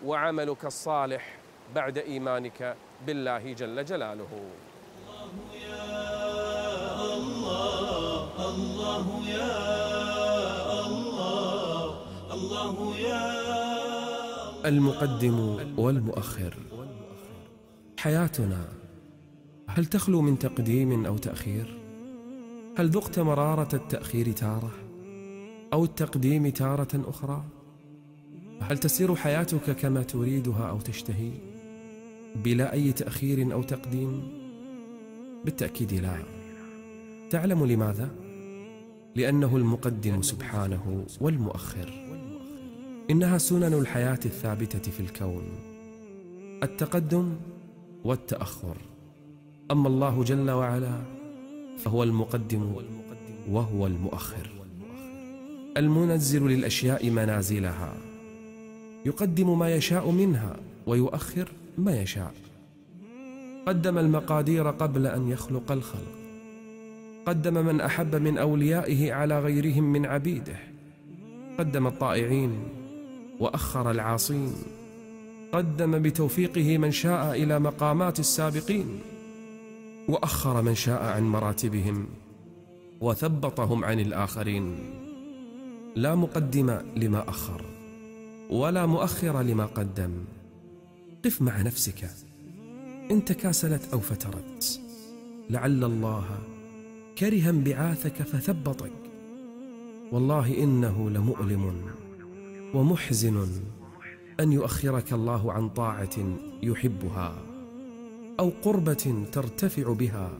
وعملك 0.04 0.64
الصالح 0.64 1.36
بعد 1.74 1.98
إيمانك 1.98 2.76
بالله 3.06 3.52
جل 3.52 3.84
جلاله. 3.84 4.28
الله 8.58 9.06
يا 9.28 9.54
الله 11.14 11.94
الله 12.32 12.96
يا 12.98 13.34
المقدم 14.68 15.38
والمؤخر. 15.78 16.54
حياتنا 17.98 18.83
هل 19.76 19.86
تخلو 19.86 20.22
من 20.22 20.38
تقديم 20.38 21.06
أو 21.06 21.18
تأخير؟ 21.18 21.78
هل 22.78 22.88
ذقت 22.88 23.18
مرارة 23.18 23.68
التأخير 23.74 24.32
تارة 24.32 24.70
أو 25.72 25.84
التقديم 25.84 26.48
تارة 26.48 26.88
أخرى؟ 27.08 27.44
هل 28.60 28.78
تسير 28.78 29.14
حياتك 29.14 29.70
كما 29.70 30.02
تريدها 30.02 30.68
أو 30.70 30.80
تشتهي 30.80 31.30
بلا 32.44 32.72
أي 32.72 32.92
تأخير 32.92 33.52
أو 33.52 33.62
تقديم؟ 33.62 34.22
بالتأكيد 35.44 35.92
لا 35.94 36.16
تعلم 37.30 37.66
لماذا؟ 37.66 38.10
لأنه 39.14 39.56
المقدم 39.56 40.22
سبحانه 40.22 41.06
والمؤخر 41.20 41.92
إنها 43.10 43.38
سنن 43.38 43.74
الحياة 43.74 44.20
الثابتة 44.24 44.90
في 44.90 45.00
الكون 45.00 45.44
التقدم 46.62 47.36
والتأخر 48.04 48.76
أما 49.70 49.88
الله 49.88 50.24
جل 50.24 50.50
وعلا 50.50 50.98
فهو 51.78 52.02
المقدم 52.02 52.72
وهو 53.50 53.86
المؤخر. 53.86 54.50
المنزل 55.76 56.48
للأشياء 56.48 57.10
منازلها. 57.10 57.94
يقدم 59.06 59.58
ما 59.58 59.74
يشاء 59.74 60.10
منها 60.10 60.56
ويؤخر 60.86 61.48
ما 61.78 62.00
يشاء. 62.02 62.34
قدم 63.66 63.98
المقادير 63.98 64.70
قبل 64.70 65.06
أن 65.06 65.28
يخلق 65.28 65.72
الخلق. 65.72 66.12
قدم 67.26 67.66
من 67.66 67.80
أحب 67.80 68.14
من 68.14 68.38
أوليائه 68.38 69.12
على 69.12 69.40
غيرهم 69.40 69.92
من 69.92 70.06
عبيده. 70.06 70.58
قدم 71.58 71.86
الطائعين 71.86 72.52
وأخر 73.40 73.90
العاصين. 73.90 74.52
قدم 75.52 76.02
بتوفيقه 76.02 76.78
من 76.78 76.90
شاء 76.90 77.42
إلى 77.42 77.58
مقامات 77.58 78.20
السابقين. 78.20 79.13
وأخر 80.08 80.62
من 80.62 80.74
شاء 80.74 81.02
عن 81.02 81.22
مراتبهم 81.22 82.06
وثبطهم 83.00 83.84
عن 83.84 84.00
الآخرين. 84.00 84.78
لا 85.96 86.14
مقدم 86.14 86.78
لما 86.96 87.28
أخر 87.28 87.64
ولا 88.50 88.86
مؤخر 88.86 89.42
لما 89.42 89.66
قدم. 89.66 90.10
قف 91.24 91.42
مع 91.42 91.62
نفسك. 91.62 92.10
إن 93.10 93.24
تكاسلت 93.24 93.92
أو 93.92 94.00
فترت 94.00 94.80
لعل 95.50 95.84
الله 95.84 96.38
كره 97.18 97.50
انبعاثك 97.50 98.22
فثبطك. 98.22 98.92
والله 100.12 100.62
إنه 100.62 101.10
لمؤلم 101.10 101.84
ومحزن 102.74 103.48
أن 104.40 104.52
يؤخرك 104.52 105.12
الله 105.12 105.52
عن 105.52 105.68
طاعة 105.68 106.16
يحبها. 106.62 107.53
أو 108.40 108.52
قربة 108.62 109.26
ترتفع 109.32 109.92
بها. 109.92 110.38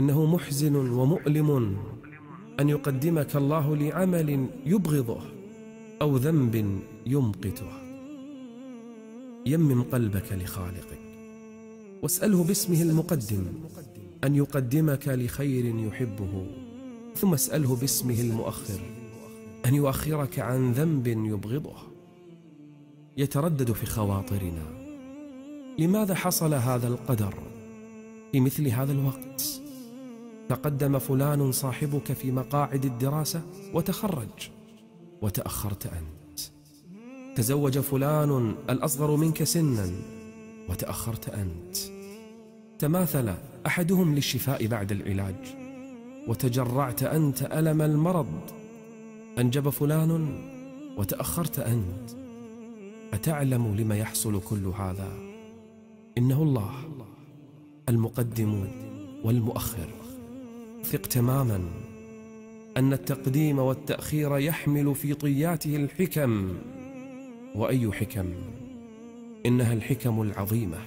إنه 0.00 0.26
محزن 0.26 0.76
ومؤلم 0.76 1.76
أن 2.60 2.68
يقدمك 2.68 3.36
الله 3.36 3.76
لعمل 3.76 4.46
يبغضه 4.66 5.20
أو 6.02 6.16
ذنب 6.16 6.80
يمقته. 7.06 7.68
يمم 9.46 9.82
قلبك 9.82 10.32
لخالقك. 10.32 10.98
واسأله 12.02 12.44
باسمه 12.44 12.82
المقدم 12.82 13.46
أن 14.24 14.34
يقدمك 14.34 15.08
لخير 15.08 15.64
يحبه. 15.64 16.46
ثم 17.14 17.34
اسأله 17.34 17.76
باسمه 17.76 18.20
المؤخر 18.20 18.80
أن 19.66 19.74
يؤخرك 19.74 20.38
عن 20.38 20.72
ذنب 20.72 21.06
يبغضه. 21.06 21.76
يتردد 23.16 23.72
في 23.72 23.86
خواطرنا. 23.86 24.81
لماذا 25.78 26.14
حصل 26.14 26.54
هذا 26.54 26.88
القدر؟ 26.88 27.34
في 28.32 28.40
مثل 28.40 28.68
هذا 28.68 28.92
الوقت. 28.92 29.62
تقدم 30.48 30.98
فلان 30.98 31.52
صاحبك 31.52 32.12
في 32.12 32.30
مقاعد 32.30 32.84
الدراسة 32.84 33.42
وتخرج. 33.74 34.50
وتأخرت 35.22 35.86
أنت. 35.86 36.40
تزوج 37.36 37.78
فلان 37.78 38.54
الأصغر 38.70 39.16
منك 39.16 39.44
سنا. 39.44 39.90
وتأخرت 40.68 41.28
أنت. 41.28 41.76
تماثل 42.78 43.34
أحدهم 43.66 44.14
للشفاء 44.14 44.66
بعد 44.66 44.92
العلاج. 44.92 45.56
وتجرعت 46.28 47.02
أنت 47.02 47.42
ألم 47.42 47.82
المرض. 47.82 48.40
أنجب 49.38 49.68
فلان 49.68 50.38
وتأخرت 50.96 51.58
أنت. 51.58 52.10
أتعلم 53.12 53.76
لما 53.76 53.96
يحصل 53.96 54.40
كل 54.40 54.66
هذا؟ 54.66 55.31
إنه 56.18 56.42
الله 56.42 56.72
المقدم 57.88 58.68
والمؤخر. 59.24 59.88
ثق 60.84 61.00
تماما 61.00 61.60
أن 62.76 62.92
التقديم 62.92 63.58
والتأخير 63.58 64.38
يحمل 64.38 64.94
في 64.94 65.14
طياته 65.14 65.76
الحكم. 65.76 66.54
وأي 67.54 67.92
حكم؟ 67.92 68.34
إنها 69.46 69.72
الحكم 69.72 70.22
العظيمة 70.22 70.78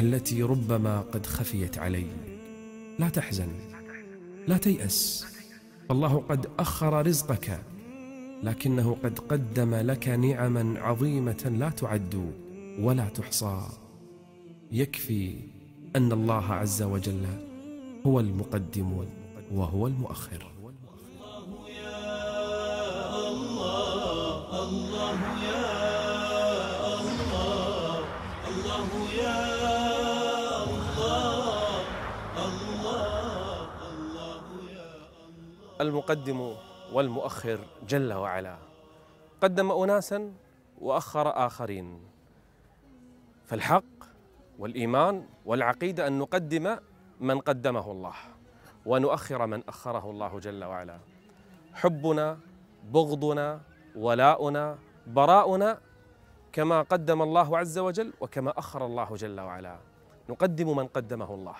التي 0.00 0.42
ربما 0.42 1.00
قد 1.00 1.26
خفيت 1.26 1.78
علي. 1.78 2.06
لا 2.98 3.08
تحزن 3.08 3.48
لا 4.48 4.56
تيأس. 4.56 5.26
الله 5.90 6.18
قد 6.28 6.46
أخر 6.58 7.06
رزقك 7.06 7.62
لكنه 8.42 8.96
قد 9.04 9.18
قدم 9.18 9.74
لك 9.74 10.08
نعما 10.08 10.80
عظيمة 10.80 11.52
لا 11.58 11.70
تعد 11.70 12.32
ولا 12.80 13.08
تحصى. 13.08 13.81
يكفي 14.72 15.36
أن 15.96 16.12
الله 16.12 16.52
عز 16.52 16.82
وجل 16.82 17.26
هو 18.06 18.20
المقدم 18.20 19.06
وهو 19.52 19.86
المؤخر. 19.86 20.52
المقدم 35.80 36.54
والمؤخر 36.92 37.58
جل 37.88 38.12
وعلا. 38.12 38.56
قدم 39.40 39.70
اناسا 39.72 40.32
وأخر 40.80 41.46
آخرين. 41.46 42.00
فالحق 43.46 44.11
والإيمان 44.58 45.26
والعقيدة 45.44 46.06
أن 46.06 46.18
نقدم 46.18 46.76
من 47.20 47.38
قدمه 47.40 47.90
الله 47.90 48.14
ونؤخر 48.86 49.46
من 49.46 49.62
أخره 49.68 50.10
الله 50.10 50.38
جل 50.38 50.64
وعلا. 50.64 50.98
حبنا 51.74 52.38
بغضنا 52.92 53.60
ولاؤنا 53.96 54.78
براؤنا 55.06 55.78
كما 56.52 56.82
قدم 56.82 57.22
الله 57.22 57.58
عز 57.58 57.78
وجل 57.78 58.12
وكما 58.20 58.58
أخر 58.58 58.86
الله 58.86 59.16
جل 59.16 59.40
وعلا. 59.40 59.76
نقدم 60.28 60.76
من 60.76 60.86
قدمه 60.86 61.34
الله 61.34 61.56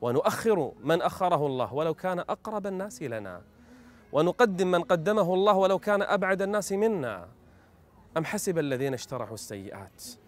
ونؤخر 0.00 0.72
من 0.84 1.02
أخره 1.02 1.46
الله 1.46 1.74
ولو 1.74 1.94
كان 1.94 2.18
أقرب 2.18 2.66
الناس 2.66 3.02
لنا. 3.02 3.42
ونقدم 4.12 4.70
من 4.70 4.82
قدمه 4.82 5.34
الله 5.34 5.56
ولو 5.56 5.78
كان 5.78 6.02
أبعد 6.02 6.42
الناس 6.42 6.72
منا. 6.72 7.28
أم 8.16 8.24
حسب 8.24 8.58
الذين 8.58 8.94
اشترحوا 8.94 9.34
السيئات؟ 9.34 10.21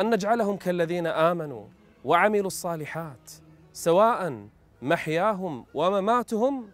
أن 0.00 0.14
نجعلهم 0.14 0.56
كالذين 0.56 1.06
آمنوا 1.06 1.64
وعملوا 2.04 2.46
الصالحات 2.46 3.30
سواء 3.72 4.46
محياهم 4.82 5.64
ومماتهم 5.74 6.68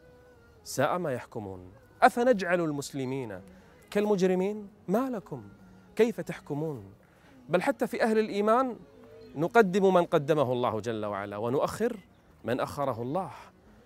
ساء 0.65 0.99
ما 0.99 1.13
يحكمون. 1.13 1.61
أفنجعل 2.03 2.61
المسلمين 2.61 3.41
كالمجرمين؟ 3.91 4.69
ما 4.89 5.11
لكم؟ 5.11 5.43
كيف 5.97 6.21
تحكمون؟ 6.21 6.85
بل 7.49 7.63
حتى 7.63 7.87
في 7.87 8.03
أهل 8.03 8.19
الإيمان 8.19 8.77
نقدم 9.37 9.95
من 9.95 10.05
قدمه 10.05 10.53
الله 10.53 10.81
جل 10.81 11.07
وعلا 11.07 11.37
ونؤخر 11.37 11.97
من 12.45 12.61
أخره 12.61 13.03
الله. 13.03 13.31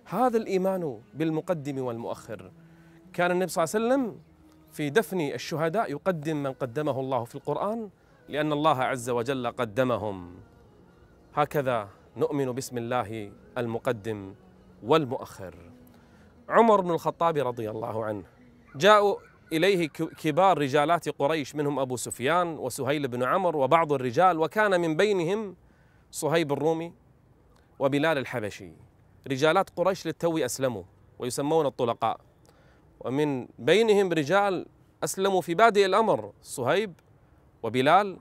هذا 0.05 0.37
الإيمان 0.37 0.99
بالمقدم 1.13 1.85
والمؤخر. 1.85 2.51
كان 3.13 3.31
النبي 3.31 3.51
صلى 3.51 3.63
الله 3.63 3.75
عليه 3.75 3.85
وسلم 3.85 4.19
في 4.71 4.89
دفن 4.89 5.21
الشهداء 5.21 5.91
يقدم 5.91 6.43
من 6.43 6.53
قدمه 6.53 6.99
الله 6.99 7.23
في 7.23 7.35
القرآن 7.35 7.89
لأن 8.29 8.53
الله 8.53 8.83
عز 8.83 9.09
وجل 9.09 9.47
قدمهم. 9.47 10.35
هكذا 11.33 11.89
نؤمن 12.17 12.51
باسم 12.51 12.77
الله 12.77 13.31
المقدم 13.57 14.33
والمؤخر. 14.83 15.55
عمر 16.49 16.81
بن 16.81 16.91
الخطاب 16.91 17.37
رضي 17.37 17.69
الله 17.69 18.05
عنه. 18.05 18.23
جاءوا 18.75 19.15
إليه 19.53 19.87
كبار 19.87 20.57
رجالات 20.57 21.09
قريش 21.09 21.55
منهم 21.55 21.79
أبو 21.79 21.95
سفيان 21.95 22.57
وسهيل 22.57 23.07
بن 23.07 23.23
عمرو 23.23 23.63
وبعض 23.63 23.93
الرجال 23.93 24.39
وكان 24.39 24.81
من 24.81 24.95
بينهم 24.95 25.55
صهيب 26.11 26.53
الرومي 26.53 26.93
وبلال 27.79 28.17
الحبشي. 28.17 28.71
رجالات 29.27 29.69
قريش 29.69 30.05
للتو 30.05 30.37
أسلموا 30.37 30.83
ويسمون 31.19 31.65
الطلقاء. 31.65 32.19
ومن 32.99 33.47
بينهم 33.59 34.13
رجال 34.13 34.65
أسلموا 35.03 35.41
في 35.41 35.55
بادئ 35.55 35.85
الأمر 35.85 36.31
صهيب 36.41 36.93
وبلال 37.65 38.17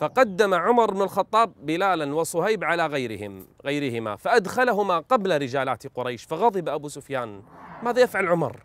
فقدم 0.00 0.54
عمر 0.54 0.90
بن 0.90 1.02
الخطاب 1.02 1.52
بلالا 1.62 2.14
وصهيب 2.14 2.64
على 2.64 2.86
غيرهم 2.86 3.46
غيرهما 3.64 4.16
فأدخلهما 4.16 4.98
قبل 4.98 5.42
رجالات 5.42 5.86
قريش 5.86 6.24
فغضب 6.24 6.68
أبو 6.68 6.88
سفيان. 6.88 7.42
ماذا 7.82 8.02
يفعل 8.02 8.26
عمر؟ 8.28 8.64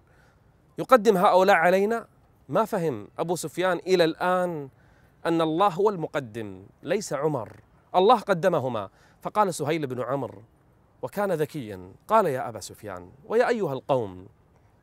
يقدم 0.78 1.18
هؤلاء 1.18 1.56
علينا؟ 1.56 2.08
ما 2.50 2.66
فهم 2.66 3.08
أبو 3.20 3.36
سفيان 3.36 3.78
إلى 3.78 4.04
الآن 4.04 4.70
أن 5.26 5.42
الله 5.42 5.68
هو 5.68 5.90
المقدم 5.90 6.66
ليس 6.84 7.14
عمر. 7.14 7.60
الله 7.96 8.20
قدمهما. 8.20 8.90
فقال 9.22 9.54
سهيل 9.54 9.88
بن 9.88 10.02
عمرو 10.02 10.42
وكان 11.02 11.32
ذكيا 11.32 11.92
قال 12.08 12.26
يا 12.26 12.50
أبا 12.50 12.60
سفيان 12.60 13.10
ويا 13.26 13.50
أيها 13.50 13.74
القوم 13.74 14.28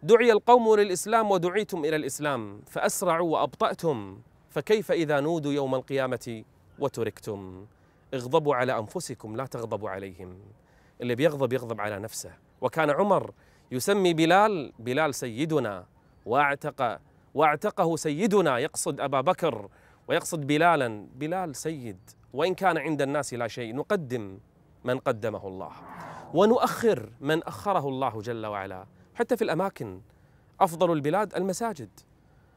دعي 0.02 0.33
القوم 0.33 0.74
للإسلام 0.74 1.31
ودعيتم 1.31 1.85
إلى 1.85 1.96
الإسلام 1.96 2.61
فأسرعوا 2.66 3.33
وأبطأتم. 3.33 4.18
فكيف 4.52 4.92
إذا 4.92 5.20
نودوا 5.20 5.52
يوم 5.52 5.74
القيامة 5.74 6.44
وتركتم؟ 6.78 7.66
اغضبوا 8.14 8.54
على 8.54 8.78
أنفسكم 8.78 9.36
لا 9.36 9.46
تغضبوا 9.46 9.90
عليهم. 9.90 10.38
اللي 11.00 11.14
بيغضب 11.14 11.52
يغضب 11.52 11.80
على 11.80 11.98
نفسه. 11.98 12.30
وكان 12.60 12.90
عمر 12.90 13.30
يسمي 13.70 14.14
بلال 14.14 14.72
بلال 14.78 15.14
سيدنا 15.14 15.86
واعتق 16.26 17.00
واعتقه 17.34 17.96
سيدنا 17.96 18.58
يقصد 18.58 19.00
أبا 19.00 19.20
بكر 19.20 19.68
ويقصد 20.08 20.46
بلالا. 20.46 21.06
بلال 21.14 21.56
سيد 21.56 22.10
وإن 22.32 22.54
كان 22.54 22.78
عند 22.78 23.02
الناس 23.02 23.34
لا 23.34 23.48
شيء 23.48 23.74
نقدم 23.74 24.38
من 24.84 24.98
قدمه 24.98 25.48
الله. 25.48 25.72
ونؤخر 26.34 27.10
من 27.20 27.42
أخره 27.42 27.88
الله 27.88 28.20
جل 28.20 28.46
وعلا. 28.46 28.86
حتى 29.14 29.36
في 29.36 29.44
الأماكن 29.44 30.00
أفضل 30.60 30.92
البلاد 30.92 31.34
المساجد. 31.34 31.90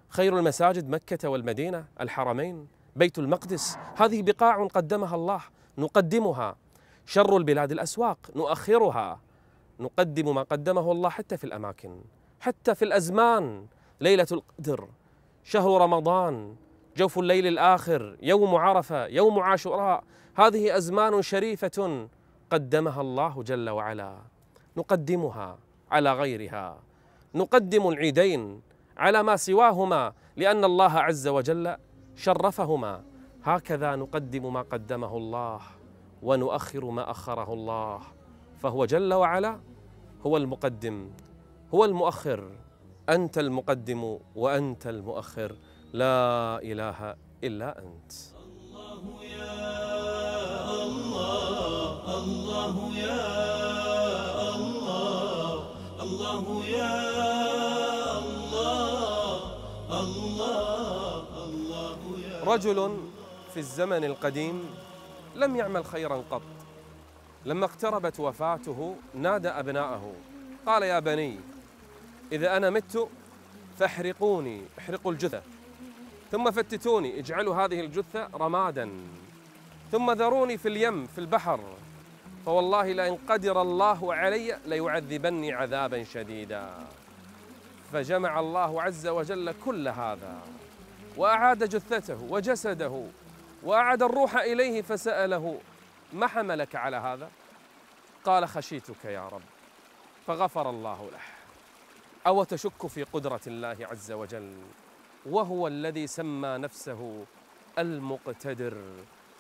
خير 0.10 0.38
المساجد 0.38 0.90
مكة 0.90 1.30
والمدينة 1.30 1.86
الحرمين 2.02 2.68
بيت 2.96 3.20
المقدس. 3.20 3.78
هذه 3.96 4.22
بقاع 4.22 4.68
قدمها 4.68 5.16
الله 5.16 5.42
نقدمها. 5.78 6.56
شر 7.06 7.38
البلاد 7.38 7.72
الأسواق 7.72 8.18
نؤخرها. 8.36 9.20
نقدم 9.80 10.36
ما 10.36 10.44
قدمه 10.44 10.92
الله 10.92 11.10
حتى 11.10 11.38
في 11.38 11.44
الأماكن 11.44 12.02
حتى 12.40 12.76
في 12.76 12.86
الأزمان. 12.86 13.66
ليلة 14.02 14.28
القدر 14.32 14.88
شهر 15.44 15.82
رمضان 15.82 16.56
جوف 16.98 17.20
الليل 17.20 17.48
الآخر 17.48 18.18
يوم 18.22 18.56
عرفة 18.56 19.06
يوم 19.06 19.40
عاشوراء. 19.40 20.04
هذه 20.36 20.78
أزمان 20.78 21.22
شريفة 21.22 22.08
قدمها 22.50 23.02
الله 23.02 23.44
جل 23.44 23.70
وعلا. 23.70 24.18
نقدمها 24.78 25.58
على 25.92 26.14
غيرها. 26.14 26.80
نقدم 27.36 27.88
العيدين 27.88 28.62
على 28.98 29.24
ما 29.24 29.36
سواهما 29.36 30.14
لأن 30.38 30.64
الله 30.64 31.00
عز 31.00 31.28
وجل 31.28 31.76
شرفهما. 32.16 33.04
هكذا 33.44 33.96
نقدم 33.96 34.54
ما 34.54 34.62
قدمه 34.62 35.18
الله 35.18 35.60
ونؤخر 36.24 36.86
ما 36.86 37.12
أخره 37.12 37.54
الله. 37.54 38.00
فهو 38.60 38.86
جل 38.86 39.14
وعلا 39.14 39.60
هو 40.26 40.38
المقدم 40.38 41.10
هو 41.74 41.86
المؤخر. 41.86 42.52
أنت 43.10 43.38
المقدم 43.38 44.18
وأنت 44.36 44.88
المؤخر. 44.88 45.56
لا 45.94 46.60
إله 46.64 47.16
إلا 47.44 47.80
أنت. 47.80 48.12
الله 48.46 49.24
يا 49.24 49.64
الله 50.84 52.18
الله 52.18 52.76
يا 52.98 53.26
الله 54.56 55.54
الله 56.02 56.66
يا 56.66 57.15
رجل 62.46 62.98
في 63.54 63.60
الزمن 63.60 64.04
القديم 64.04 64.76
لم 65.36 65.56
يعمل 65.56 65.86
خيرا 65.86 66.24
قط. 66.32 66.42
لما 67.46 67.66
اقتربت 67.66 68.20
وفاته 68.20 68.96
نادى 69.14 69.50
أبناءه. 69.50 70.14
قال 70.66 70.84
يا 70.84 71.00
بني 71.00 71.40
إذا 72.32 72.58
أنا 72.58 72.70
مت 72.70 73.08
فاحرقوني 73.80 74.62
احرقوا 74.80 75.12
الجثة. 75.12 75.42
ثم 76.32 76.52
فتتوني 76.52 77.20
اجعلوا 77.20 77.56
هذه 77.56 77.80
الجثة 77.80 78.28
رمادا. 78.34 78.90
ثم 79.92 80.12
ذروني 80.12 80.58
في 80.58 80.68
اليم 80.68 81.08
في 81.08 81.18
البحر. 81.18 81.60
فوالله 82.46 82.92
لئن 82.92 83.18
قدر 83.30 83.62
الله 83.62 84.14
علي 84.14 84.58
ليعذبني 84.66 85.54
عذابا 85.54 86.04
شديدا. 86.04 86.70
فجمع 87.94 88.40
الله 88.40 88.82
عز 88.82 89.08
وجل 89.08 89.54
كل 89.66 89.88
هذا. 89.88 90.42
وأعاد 91.18 91.64
جثته 91.70 92.24
وجسده 92.30 93.04
وأعاد 93.64 94.04
الروح 94.04 94.36
إليه 94.36 94.82
فسأله 94.82 95.60
ما 96.14 96.28
حملك 96.28 96.76
على 96.76 96.98
هذا؟ 96.98 97.30
قال 98.26 98.48
خشيتك 98.48 99.06
يا 99.06 99.28
رب 99.28 99.42
فغفر 100.28 100.70
الله 100.70 101.10
له. 101.12 101.20
أو 102.28 102.44
تشك 102.44 102.88
في 102.88 103.04
قدرة 103.04 103.42
الله 103.48 103.78
عز 103.82 104.12
وجل 104.12 104.54
وهو 105.26 105.68
الذي 105.68 106.08
سمى 106.08 106.58
نفسه 106.58 107.26
المقتدر. 107.80 108.78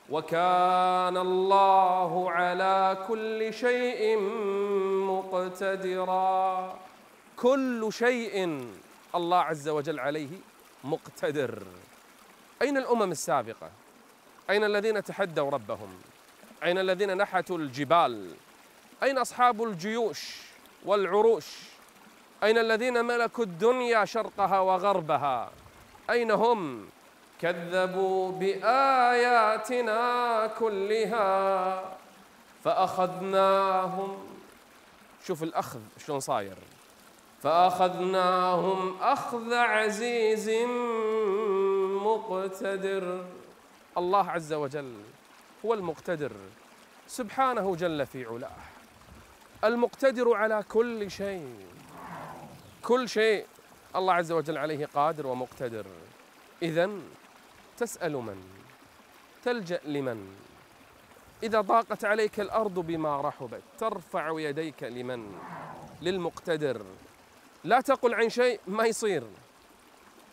وكان 0.09 1.17
الله 1.17 2.31
على 2.31 3.05
كل 3.07 3.53
شيء 3.53 4.19
مقتدرا. 5.07 6.79
كل 7.37 7.87
شيء 7.91 8.65
الله 9.15 9.37
عز 9.37 9.69
وجل 9.69 9.99
عليه 9.99 10.29
مقتدر 10.85 11.63
أين 12.61 12.77
الأمم 12.77 13.11
السابقة؟ 13.11 13.69
أين 14.49 14.63
الذين 14.63 15.03
تحدوا 15.03 15.49
ربهم؟ 15.49 15.97
أين 16.63 16.77
الذين 16.77 17.17
نحتوا 17.17 17.57
الجبال؟ 17.57 18.35
أين 19.03 19.17
أصحاب 19.17 19.63
الجيوش 19.63 20.37
والعروش؟ 20.85 21.45
أين 22.43 22.57
الذين 22.57 23.05
ملكوا 23.05 23.43
الدنيا 23.43 24.05
شرقها 24.05 24.59
وغربها؟ 24.59 25.51
أين 26.09 26.31
هم؟ 26.31 26.89
كذبوا 27.41 28.31
بآياتنا 28.31 29.97
كلها 30.47 31.83
فأخذناهم 32.63 34.27
شوف 35.27 35.43
الأخذ 35.43 35.79
شلون 36.05 36.19
صاير 36.19 36.55
فأخذناهم 37.45 38.97
أخذ 39.01 39.53
عزيز 39.53 40.49
مقتدر. 42.03 43.25
الله 43.97 44.31
عز 44.31 44.53
وجل 44.53 44.93
هو 45.65 45.73
المقتدر. 45.73 46.31
سبحانه 47.07 47.75
جل 47.75 48.05
في 48.05 48.25
علاه. 48.25 48.57
المقتدر 49.63 50.33
على 50.33 50.63
كل 50.69 51.11
شيء. 51.11 51.55
كل 52.83 53.09
شيء 53.09 53.45
الله 53.95 54.13
عز 54.13 54.31
وجل 54.31 54.57
عليه 54.57 54.85
قادر 54.85 55.27
ومقتدر. 55.27 55.85
إذا 56.61 56.89
تسأل 57.77 58.13
من؟ 58.13 58.43
تلجأ 59.43 59.79
لمن؟ 59.85 60.35
إذا 61.43 61.61
ضاقت 61.61 62.05
عليك 62.05 62.39
الأرض 62.39 62.79
بما 62.79 63.21
رحبت 63.21 63.61
ترفع 63.79 64.39
يديك 64.39 64.83
لمن؟ 64.83 65.39
للمقتدر. 66.01 66.81
لا 67.65 67.81
تقل 67.81 68.13
عن 68.13 68.29
شيء 68.29 68.59
ما 68.67 68.85
يصير. 68.85 69.23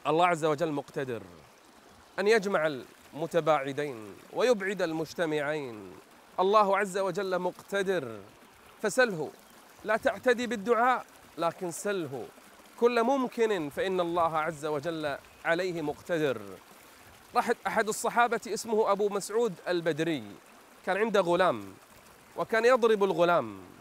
الله 0.07 0.27
عز 0.27 0.45
وجل 0.45 0.73
مقتدر 0.73 1.23
أن 2.18 2.29
يجمع 2.29 2.66
المتباعدين 2.66 4.14
ويبعد 4.33 4.83
المجتمعين. 4.83 5.92
الله 6.40 6.79
عز 6.79 6.99
وجل 6.99 7.38
مقتدر. 7.38 8.21
فسله 8.83 9.31
لا 9.85 9.97
تعتدي 9.97 10.47
بالدعاء 10.47 11.07
لكن 11.38 11.71
سله. 11.71 12.27
كل 12.81 13.03
ممكن 13.03 13.68
فإن 13.68 14.01
الله 14.01 14.38
عز 14.38 14.66
وجل 14.66 15.16
عليه 15.45 15.83
مقتدر. 15.83 16.40
راح 17.35 17.51
أحد 17.66 17.88
الصحابة 17.88 18.40
اسمه 18.47 18.92
أبو 18.92 19.09
مسعود 19.09 19.55
البدري 19.68 20.25
كان 20.87 20.97
عنده 20.97 21.21
غلام 21.21 21.75
وكان 22.37 22.64
يضرب 22.64 23.05
الغلام. 23.05 23.71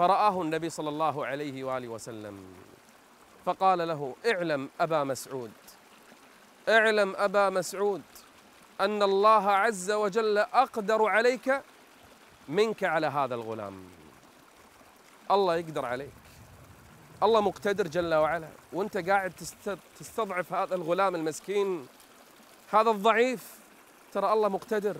فرآه 0.00 0.42
النبي 0.42 0.70
صلى 0.70 0.88
الله 0.88 1.26
عليه 1.26 1.64
وآله 1.64 1.88
وسلم 1.88 2.54
فقال 3.46 3.88
له 3.88 4.14
اعلم 4.26 4.68
أبا 4.80 5.04
مسعود 5.04 5.52
اعلم 6.68 7.14
أبا 7.16 7.50
مسعود 7.50 8.02
أن 8.80 9.02
الله 9.02 9.50
عز 9.50 9.90
وجل 9.90 10.38
أقدر 10.38 11.06
عليك 11.06 11.62
منك 12.48 12.84
على 12.84 13.06
هذا 13.06 13.34
الغلام. 13.34 13.84
الله 15.30 15.56
يقدر 15.56 15.84
عليك 15.86 16.12
الله 17.22 17.40
مقتدر 17.40 17.86
جل 17.88 18.14
وعلا 18.14 18.48
وأنت 18.72 18.96
قاعد 18.96 19.32
تستضعف 19.98 20.52
هذا 20.52 20.74
الغلام 20.74 21.14
المسكين 21.14 21.88
هذا 22.72 22.90
الضعيف 22.90 23.54
ترى 24.12 24.32
الله 24.32 24.48
مقتدر 24.48 24.96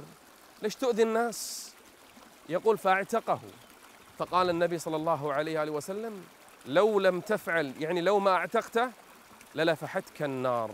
ليش 0.62 0.74
تؤذي 0.74 1.02
الناس؟ 1.02 1.70
يقول 2.48 2.78
فاعتقه. 2.78 3.40
فقال 4.20 4.50
النبي 4.50 4.78
صلى 4.78 4.96
الله 4.96 5.32
عليه 5.32 5.60
وآله 5.60 5.72
وسلم 5.72 6.24
لو 6.66 7.00
لم 7.00 7.20
تفعل 7.20 7.72
يعني 7.80 8.00
لو 8.00 8.18
ما 8.18 8.30
اعتقته 8.30 8.90
للفحتك 9.54 10.22
النار. 10.22 10.70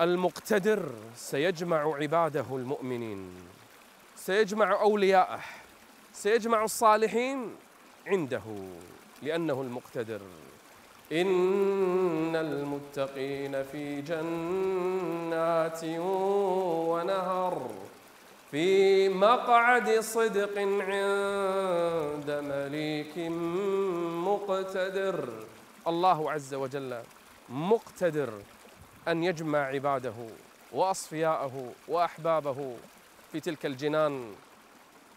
المقتدر 0.00 0.90
سيجمع 1.16 1.96
عباده 1.96 2.44
المؤمنين 2.50 3.34
سيجمع 4.16 4.80
أولياءه 4.80 5.40
سيجمع 6.12 6.64
الصالحين 6.64 7.56
عنده 8.06 8.42
لأنه 9.22 9.62
المقتدر. 9.62 10.20
إن 11.12 12.36
المتقين 12.36 13.62
في 13.62 14.00
جنات 14.00 15.80
ونهر. 16.88 17.70
في 18.50 19.08
مقعد 19.08 20.00
صدق 20.00 20.58
عند 20.58 22.30
مليك 22.30 23.18
مقتدر. 24.28 25.28
الله 25.86 26.32
عز 26.32 26.54
وجل 26.54 27.02
مقتدر 27.48 28.30
أن 29.08 29.24
يجمع 29.24 29.58
عباده 29.58 30.14
وأصفياءه 30.72 31.72
وأحبابه 31.88 32.76
في 33.32 33.40
تلك 33.40 33.66
الجنان. 33.66 34.34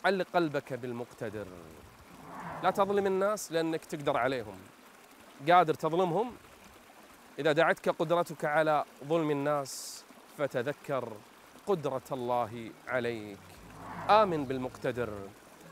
علق 0.06 0.28
قلبك 0.34 0.74
بالمقتدر. 0.74 1.48
لا 2.64 2.72
تظلم 2.72 3.08
الناس 3.08 3.52
لأنك 3.52 3.86
تقدر 3.86 4.18
عليهم. 4.18 4.58
قادر 5.50 5.74
تظلمهم؟ 5.74 6.32
إذا 7.40 7.52
دعتك 7.52 7.90
قدرتك 7.90 8.46
على 8.46 8.84
ظلم 9.08 9.32
الناس 9.32 10.04
فتذكر 10.38 11.08
قدرة 11.72 12.10
الله 12.12 12.72
عليك. 12.88 13.38
آمن 14.10 14.46
بالمقتدر 14.46 15.10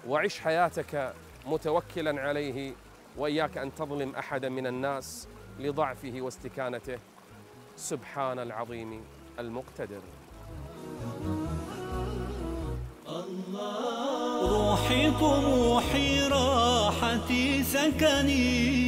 وعش 0.07 0.39
حياتك 0.39 1.13
متوكلا 1.45 2.21
عليه 2.21 2.73
وإياك 3.17 3.57
أن 3.57 3.75
تظلم 3.75 4.15
أحدا 4.15 4.49
من 4.49 4.67
الناس 4.67 5.27
لضعفه 5.59 6.13
واستكانته. 6.15 6.99
سبحان 7.75 8.39
العظيم 8.39 9.01
المقتدر. 9.39 10.01
روحي 14.41 15.11
طموحي 15.11 16.27
راحتي 16.27 17.63
سكني 17.63 18.79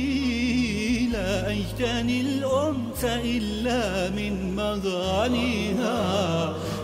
لا 1.08 1.52
أجتني 1.52 2.22
الأنس 2.22 3.06
إلا 3.06 4.10
من 4.10 4.56
مغانيها. 4.56 5.98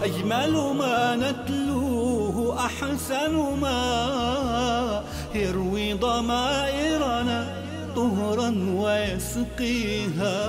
أجمل 0.03 0.53
ما 0.77 1.15
نتلوه 1.15 2.65
أحسن 2.65 3.33
ما 3.61 5.03
يروي 5.35 5.93
ضمائرنا 5.93 7.63
طهرا 7.95 8.49
ويسقيها. 8.75 10.39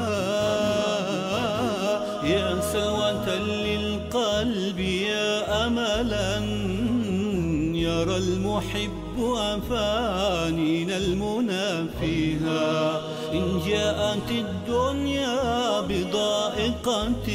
يا 2.24 2.60
سلوة 2.72 3.34
للقلب 3.36 4.78
يا 4.78 5.66
أملا 5.66 6.36
يرى 7.78 8.16
المحب 8.16 9.16
أفانينا 9.18 10.96
المنى 10.96 11.88
فيها. 12.00 13.00
إن 13.32 13.60
جاءت 13.66 14.30
الدنيا 14.30 15.80
بضائقة 15.80 17.28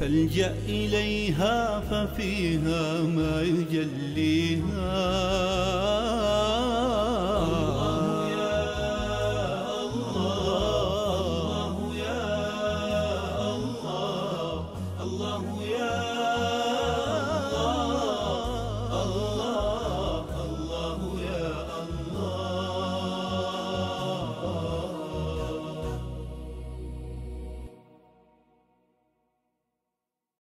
فالجأ 0.00 0.54
إليها 0.68 1.80
ففيها 1.80 3.02
ما 3.02 3.42
يجليها. 3.42 4.90